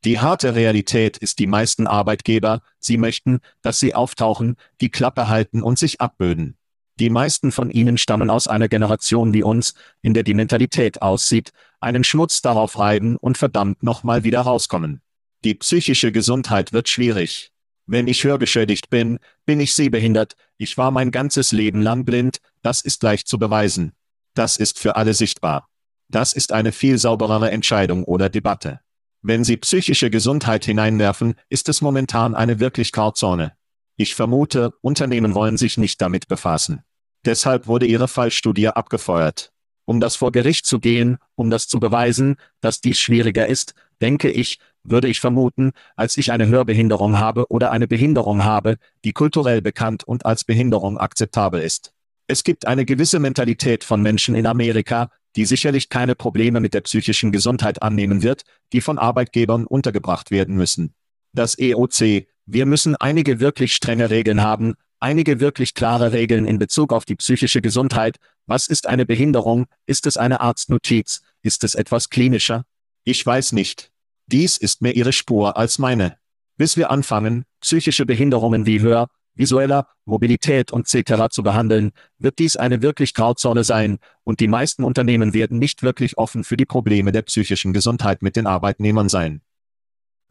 [0.04, 5.62] Die harte Realität ist die meisten Arbeitgeber, sie möchten, dass sie auftauchen, die Klappe halten
[5.62, 6.56] und sich abböden.
[7.00, 11.52] Die meisten von ihnen stammen aus einer Generation wie uns, in der die Mentalität aussieht,
[11.80, 15.00] einen Schmutz darauf reiben und verdammt nochmal wieder rauskommen.
[15.44, 17.50] Die psychische Gesundheit wird schwierig.
[17.86, 22.80] Wenn ich hörgeschädigt bin, bin ich sehbehindert, ich war mein ganzes Leben lang blind, das
[22.80, 23.92] ist leicht zu beweisen.
[24.34, 25.68] Das ist für alle sichtbar.
[26.08, 28.80] Das ist eine viel sauberere Entscheidung oder Debatte.
[29.22, 33.52] Wenn Sie psychische Gesundheit hineinwerfen, ist es momentan eine wirklich Grauzone.
[33.96, 36.82] Ich vermute, Unternehmen wollen sich nicht damit befassen.
[37.24, 39.52] Deshalb wurde ihre Fallstudie abgefeuert.
[39.84, 44.30] Um das vor Gericht zu gehen, um das zu beweisen, dass dies schwieriger ist, denke
[44.30, 49.62] ich, würde ich vermuten, als ich eine Hörbehinderung habe oder eine Behinderung habe, die kulturell
[49.62, 51.92] bekannt und als Behinderung akzeptabel ist.
[52.26, 56.82] Es gibt eine gewisse Mentalität von Menschen in Amerika, die sicherlich keine Probleme mit der
[56.82, 60.94] psychischen Gesundheit annehmen wird, die von Arbeitgebern untergebracht werden müssen.
[61.34, 66.92] Das EOC, wir müssen einige wirklich strenge Regeln haben, einige wirklich klare Regeln in Bezug
[66.92, 68.18] auf die psychische Gesundheit.
[68.46, 69.66] Was ist eine Behinderung?
[69.86, 71.22] Ist es eine Arztnotiz?
[71.42, 72.64] Ist es etwas klinischer?
[73.04, 73.90] Ich weiß nicht.
[74.26, 76.18] Dies ist mehr ihre Spur als meine.
[76.56, 81.28] Bis wir anfangen, psychische Behinderungen wie Hör, visueller, Mobilität und etc.
[81.30, 86.18] zu behandeln, wird dies eine wirklich Grauzone sein, und die meisten Unternehmen werden nicht wirklich
[86.18, 89.40] offen für die Probleme der psychischen Gesundheit mit den Arbeitnehmern sein.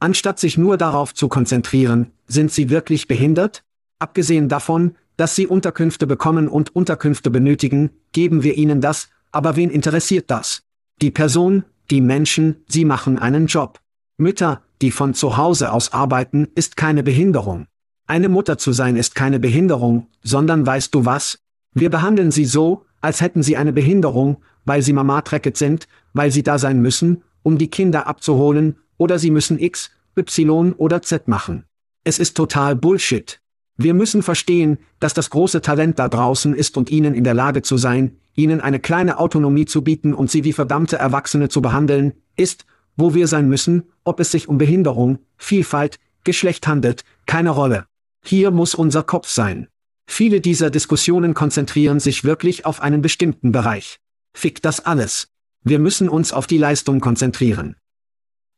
[0.01, 3.63] Anstatt sich nur darauf zu konzentrieren, sind sie wirklich behindert?
[3.99, 9.69] Abgesehen davon, dass sie Unterkünfte bekommen und Unterkünfte benötigen, geben wir ihnen das, aber wen
[9.69, 10.63] interessiert das?
[11.03, 13.79] Die Person, die Menschen, sie machen einen Job.
[14.17, 17.67] Mütter, die von zu Hause aus arbeiten, ist keine Behinderung.
[18.07, 21.37] Eine Mutter zu sein ist keine Behinderung, sondern weißt du was?
[21.75, 26.31] Wir behandeln sie so, als hätten sie eine Behinderung, weil sie Mama Tracket sind, weil
[26.31, 31.27] sie da sein müssen, um die Kinder abzuholen, oder sie müssen X, Y oder Z
[31.27, 31.65] machen.
[32.03, 33.41] Es ist total Bullshit.
[33.75, 37.63] Wir müssen verstehen, dass das große Talent da draußen ist und ihnen in der Lage
[37.63, 42.13] zu sein, ihnen eine kleine Autonomie zu bieten und sie wie verdammte Erwachsene zu behandeln,
[42.35, 47.87] ist, wo wir sein müssen, ob es sich um Behinderung, Vielfalt, Geschlecht handelt, keine Rolle.
[48.23, 49.67] Hier muss unser Kopf sein.
[50.05, 53.97] Viele dieser Diskussionen konzentrieren sich wirklich auf einen bestimmten Bereich.
[54.35, 55.29] Fick das alles.
[55.63, 57.77] Wir müssen uns auf die Leistung konzentrieren.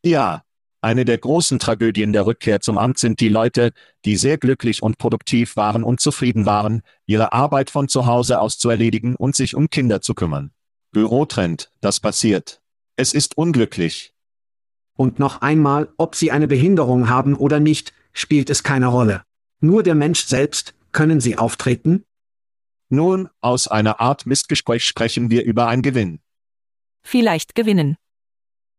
[0.04, 0.44] Ja,
[0.82, 3.72] eine der großen Tragödien der Rückkehr zum Amt sind die Leute,
[4.04, 8.58] die sehr glücklich und produktiv waren und zufrieden waren, ihre Arbeit von zu Hause aus
[8.58, 10.52] zu erledigen und sich um Kinder zu kümmern.
[10.92, 12.62] Bürotrend, das passiert.
[12.98, 14.14] Es ist unglücklich.
[14.98, 19.24] Und noch einmal, ob sie eine Behinderung haben oder nicht, spielt es keine Rolle.
[19.62, 22.04] Nur der Mensch selbst, können sie auftreten?
[22.90, 26.20] Nun, aus einer Art Mistgespräch sprechen wir über einen Gewinn.
[27.02, 27.96] Vielleicht gewinnen.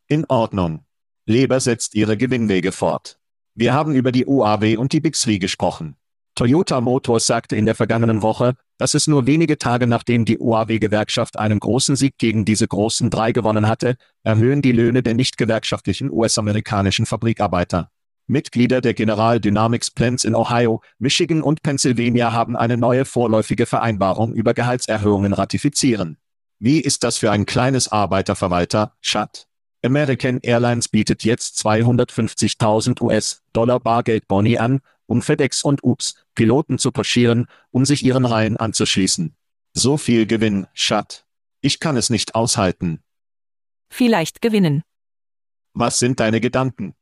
[0.06, 0.83] In Ordnung.
[1.26, 3.18] Leber setzt ihre Gewinnwege fort.
[3.54, 5.96] Wir haben über die UAW und die Bixby gesprochen.
[6.34, 11.38] Toyota Motors sagte in der vergangenen Woche, dass es nur wenige Tage nachdem die UAW-Gewerkschaft
[11.38, 16.10] einen großen Sieg gegen diese großen drei gewonnen hatte, erhöhen die Löhne der nicht gewerkschaftlichen
[16.10, 17.90] US-amerikanischen Fabrikarbeiter.
[18.26, 24.34] Mitglieder der General Dynamics Plants in Ohio, Michigan und Pennsylvania haben eine neue vorläufige Vereinbarung
[24.34, 26.18] über Gehaltserhöhungen ratifizieren.
[26.58, 29.46] Wie ist das für ein kleines Arbeiterverwalter, Schat?
[29.84, 37.46] American Airlines bietet jetzt 250.000 US-Dollar Bargeldboni an, um FedEx und UPS, Piloten zu pochieren,
[37.70, 39.34] um sich ihren Reihen anzuschließen.
[39.74, 41.26] So viel Gewinn, Schat.
[41.60, 43.00] Ich kann es nicht aushalten.
[43.90, 44.82] Vielleicht gewinnen.
[45.74, 46.94] Was sind deine Gedanken?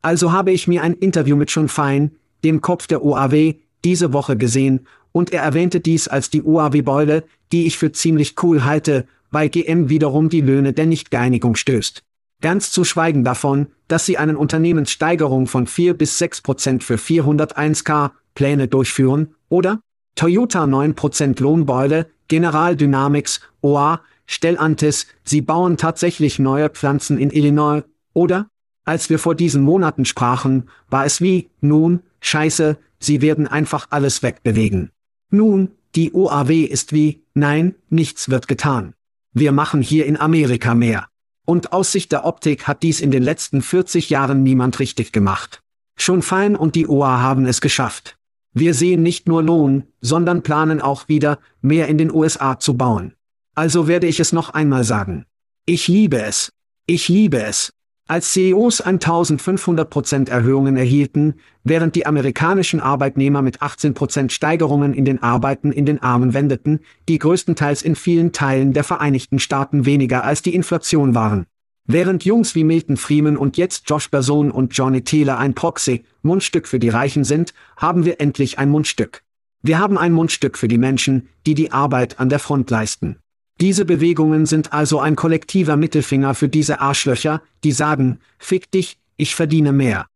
[0.00, 4.36] Also habe ich mir ein Interview mit Sean Fein, dem Kopf der OAW, diese Woche
[4.36, 9.48] gesehen, und er erwähnte dies als die OAW-Beule, die ich für ziemlich cool halte, weil
[9.48, 12.02] GM wiederum die Löhne der Nichtgeeinigung stößt.
[12.40, 18.12] Ganz zu schweigen davon, dass sie eine Unternehmenssteigerung von 4 bis 6 Prozent für 401k
[18.34, 19.80] Pläne durchführen, oder?
[20.14, 27.82] Toyota 9 Prozent Lohnbeule, General Dynamics, OA, Stellantis, sie bauen tatsächlich neue Pflanzen in Illinois,
[28.12, 28.48] oder?
[28.84, 34.22] Als wir vor diesen Monaten sprachen, war es wie, nun, scheiße, sie werden einfach alles
[34.22, 34.90] wegbewegen.
[35.30, 38.94] Nun, die OAW ist wie, nein, nichts wird getan.
[39.38, 41.06] Wir machen hier in Amerika mehr.
[41.44, 45.62] Und aus Sicht der Optik hat dies in den letzten 40 Jahren niemand richtig gemacht.
[45.96, 48.16] Schon Fein und die OA haben es geschafft.
[48.52, 53.14] Wir sehen nicht nur Lohn, sondern planen auch wieder, mehr in den USA zu bauen.
[53.54, 55.24] Also werde ich es noch einmal sagen.
[55.66, 56.52] Ich liebe es.
[56.86, 57.72] Ich liebe es.
[58.10, 65.72] Als CEOs 1500% Erhöhungen erhielten, während die amerikanischen Arbeitnehmer mit 18% Steigerungen in den Arbeiten
[65.72, 70.54] in den Armen wendeten, die größtenteils in vielen Teilen der Vereinigten Staaten weniger als die
[70.54, 71.44] Inflation waren.
[71.84, 76.66] Während Jungs wie Milton Freeman und jetzt Josh Person und Johnny Taylor ein Proxy, Mundstück
[76.66, 79.22] für die Reichen sind, haben wir endlich ein Mundstück.
[79.60, 83.18] Wir haben ein Mundstück für die Menschen, die die Arbeit an der Front leisten.
[83.60, 89.34] Diese Bewegungen sind also ein kollektiver Mittelfinger für diese Arschlöcher, die sagen, fick dich, ich
[89.34, 90.06] verdiene mehr.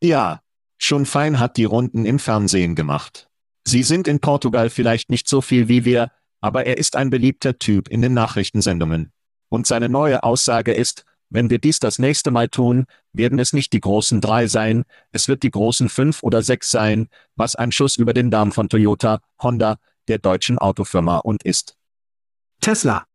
[0.00, 0.40] Ja,
[0.78, 3.28] schon fein hat die Runden im Fernsehen gemacht.
[3.66, 7.58] Sie sind in Portugal vielleicht nicht so viel wie wir, aber er ist ein beliebter
[7.58, 9.12] Typ in den Nachrichtensendungen.
[9.48, 13.72] Und seine neue Aussage ist, wenn wir dies das nächste Mal tun, werden es nicht
[13.72, 17.96] die großen drei sein, es wird die großen fünf oder sechs sein, was ein Schuss
[17.96, 21.76] über den Darm von Toyota, Honda, der deutschen Autofirma und ist.
[22.60, 23.06] Tesla.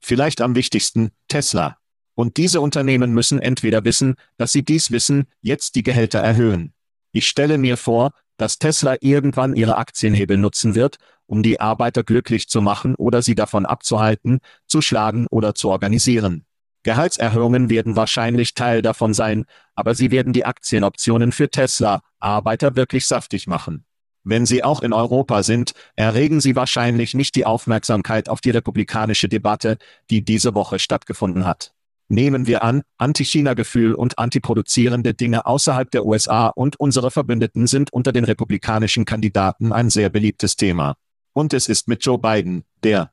[0.00, 1.76] Vielleicht am wichtigsten, Tesla.
[2.14, 6.72] Und diese Unternehmen müssen entweder wissen, dass sie dies wissen, jetzt die Gehälter erhöhen.
[7.12, 12.48] Ich stelle mir vor, dass Tesla irgendwann ihre Aktienhebel nutzen wird, um die Arbeiter glücklich
[12.48, 16.46] zu machen oder sie davon abzuhalten, zu schlagen oder zu organisieren.
[16.82, 19.44] Gehaltserhöhungen werden wahrscheinlich Teil davon sein,
[19.74, 23.84] aber sie werden die Aktienoptionen für Tesla, Arbeiter wirklich saftig machen.
[24.22, 29.28] Wenn Sie auch in Europa sind, erregen Sie wahrscheinlich nicht die Aufmerksamkeit auf die republikanische
[29.28, 29.78] Debatte,
[30.10, 31.72] die diese Woche stattgefunden hat.
[32.08, 38.12] Nehmen wir an, Anti-China-Gefühl und antiproduzierende Dinge außerhalb der USA und unsere Verbündeten sind unter
[38.12, 40.96] den republikanischen Kandidaten ein sehr beliebtes Thema.
[41.32, 43.12] Und es ist mit Joe Biden, der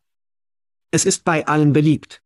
[0.90, 2.24] Es ist bei allen beliebt.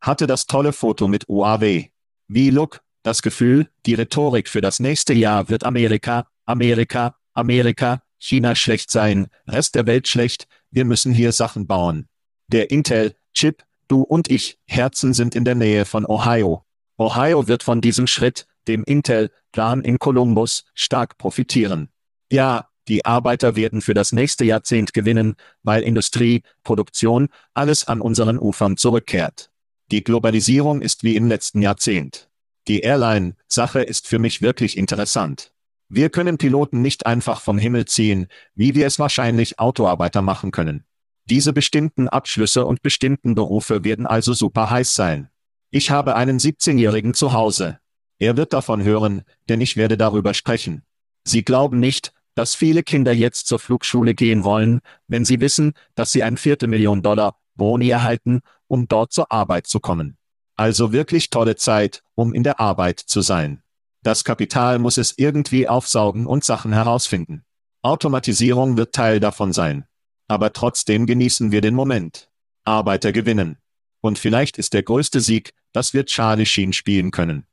[0.00, 1.88] hatte das tolle Foto mit UAW.
[2.26, 8.54] Wie Look, das Gefühl, die Rhetorik für das nächste Jahr wird Amerika, Amerika, Amerika, China
[8.54, 12.08] schlecht sein, Rest der Welt schlecht, wir müssen hier Sachen bauen.
[12.48, 16.64] Der Intel-Chip, du und ich, Herzen sind in der Nähe von Ohio.
[16.96, 21.88] Ohio wird von diesem Schritt, dem Intel-Plan in Columbus, stark profitieren.
[22.30, 28.38] Ja, die Arbeiter werden für das nächste Jahrzehnt gewinnen, weil Industrie, Produktion, alles an unseren
[28.38, 29.50] Ufern zurückkehrt.
[29.90, 32.28] Die Globalisierung ist wie im letzten Jahrzehnt.
[32.68, 35.53] Die Airline-Sache ist für mich wirklich interessant.
[35.96, 38.26] Wir können Piloten nicht einfach vom Himmel ziehen,
[38.56, 40.82] wie wir es wahrscheinlich Autoarbeiter machen können.
[41.26, 45.28] Diese bestimmten Abschlüsse und bestimmten Berufe werden also super heiß sein.
[45.70, 47.78] Ich habe einen 17-Jährigen zu Hause.
[48.18, 50.82] Er wird davon hören, denn ich werde darüber sprechen.
[51.22, 56.10] Sie glauben nicht, dass viele Kinder jetzt zur Flugschule gehen wollen, wenn sie wissen, dass
[56.10, 60.16] sie ein Viertel Million Dollar Boni erhalten, um dort zur Arbeit zu kommen.
[60.56, 63.63] Also wirklich tolle Zeit, um in der Arbeit zu sein.
[64.04, 67.42] Das Kapital muss es irgendwie aufsaugen und Sachen herausfinden.
[67.80, 69.86] Automatisierung wird Teil davon sein.
[70.28, 72.30] Aber trotzdem genießen wir den Moment.
[72.64, 73.56] Arbeiter gewinnen.
[74.02, 77.46] Und vielleicht ist der größte Sieg, dass wir Charlie Sheen spielen können.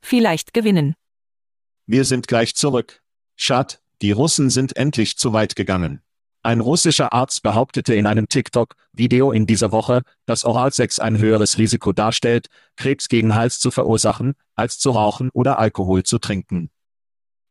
[0.00, 0.94] Vielleicht gewinnen.
[1.84, 3.02] Wir sind gleich zurück.
[3.36, 6.00] Schad, die Russen sind endlich zu weit gegangen.
[6.46, 11.92] Ein russischer Arzt behauptete in einem TikTok-Video in dieser Woche, dass Oralsex ein höheres Risiko
[11.92, 16.70] darstellt, Krebs gegen Hals zu verursachen, als zu rauchen oder Alkohol zu trinken.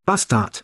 [0.05, 0.63] Bastard.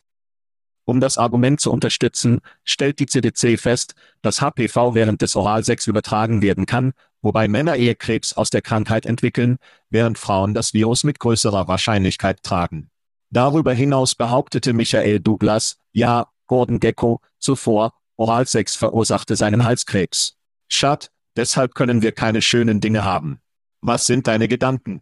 [0.86, 6.42] Um das Argument zu unterstützen, stellt die CDC fest, dass HPV während des Oralsex übertragen
[6.42, 9.58] werden kann, wobei Männer Ehekrebs aus der Krankheit entwickeln,
[9.90, 12.92] während Frauen das Virus mit größerer Wahrscheinlichkeit tragen.
[13.30, 20.38] Darüber hinaus behauptete Michael Douglas, ja, Gordon Gecko, zuvor, Oralsex verursachte seinen Halskrebs.
[20.68, 23.40] Schad, deshalb können wir keine schönen Dinge haben.
[23.82, 25.02] Was sind deine Gedanken?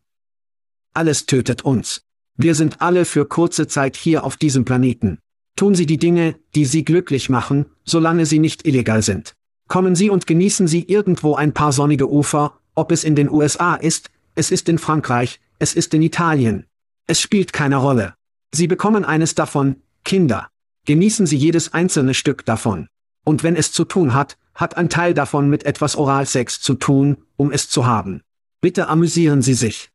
[0.94, 2.02] Alles tötet uns.
[2.36, 5.20] Wir sind alle für kurze Zeit hier auf diesem Planeten.
[5.56, 9.34] Tun Sie die Dinge, die Sie glücklich machen, solange sie nicht illegal sind.
[9.68, 13.76] Kommen Sie und genießen Sie irgendwo ein paar sonnige Ufer, ob es in den USA
[13.76, 16.66] ist, es ist in Frankreich, es ist in Italien.
[17.08, 18.14] Es spielt keine Rolle.
[18.54, 20.48] Sie bekommen eines davon, Kinder.
[20.86, 22.88] Genießen Sie jedes einzelne Stück davon.
[23.30, 27.28] Und wenn es zu tun hat, hat ein Teil davon mit etwas Oralsex zu tun,
[27.38, 28.24] um es zu haben.
[28.60, 29.92] Bitte amüsieren Sie sich.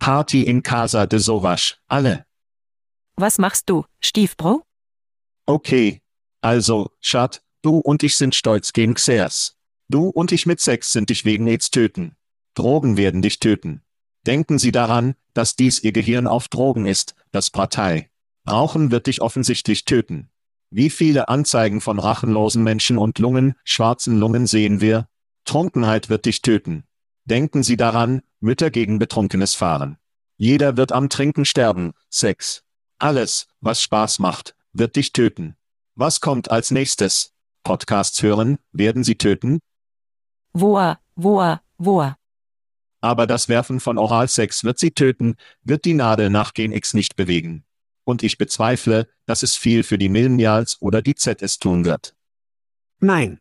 [0.00, 2.26] Party in Casa de Sowasch, alle.
[3.14, 4.64] Was machst du, Stiefbro?
[5.46, 6.00] Okay.
[6.40, 9.56] Also, Schat, du und ich sind stolz gegen Xers.
[9.88, 12.16] Du und ich mit Sex sind dich wegen AIDS töten.
[12.54, 13.84] Drogen werden dich töten.
[14.26, 18.10] Denken Sie daran, dass dies Ihr Gehirn auf Drogen ist, das Partei.
[18.48, 20.32] Rauchen wird dich offensichtlich töten.
[20.70, 25.08] Wie viele Anzeigen von rachenlosen Menschen und Lungen, schwarzen Lungen sehen wir?
[25.44, 26.84] Trunkenheit wird dich töten.
[27.24, 29.98] Denken Sie daran, Mütter gegen betrunkenes Fahren.
[30.36, 32.62] Jeder wird am Trinken sterben, Sex.
[32.98, 35.56] Alles, was Spaß macht, wird dich töten.
[35.96, 37.34] Was kommt als nächstes?
[37.62, 39.60] Podcasts hören, werden sie töten?
[40.52, 42.16] Woa, woa, woa.
[43.00, 47.16] Aber das Werfen von Oralsex wird sie töten, wird die Nadel nach Gen X nicht
[47.16, 47.64] bewegen.
[48.04, 52.14] Und ich bezweifle, dass es viel für die Millennials oder die ZS tun wird.
[52.98, 53.40] Nein.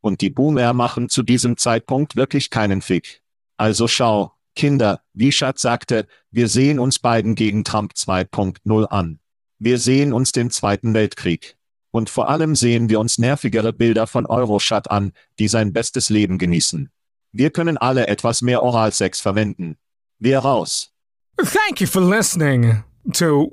[0.00, 3.22] Und die Boomer machen zu diesem Zeitpunkt wirklich keinen Fick.
[3.56, 9.20] Also schau, Kinder, wie Schatz sagte, wir sehen uns beiden gegen Trump 2.0 an.
[9.58, 11.56] Wir sehen uns den Zweiten Weltkrieg.
[11.90, 16.38] Und vor allem sehen wir uns nervigere Bilder von Euroshat an, die sein bestes Leben
[16.38, 16.90] genießen.
[17.32, 19.76] Wir können alle etwas mehr Oralsex verwenden.
[20.18, 20.92] Wir raus.
[21.36, 23.52] Thank you for listening to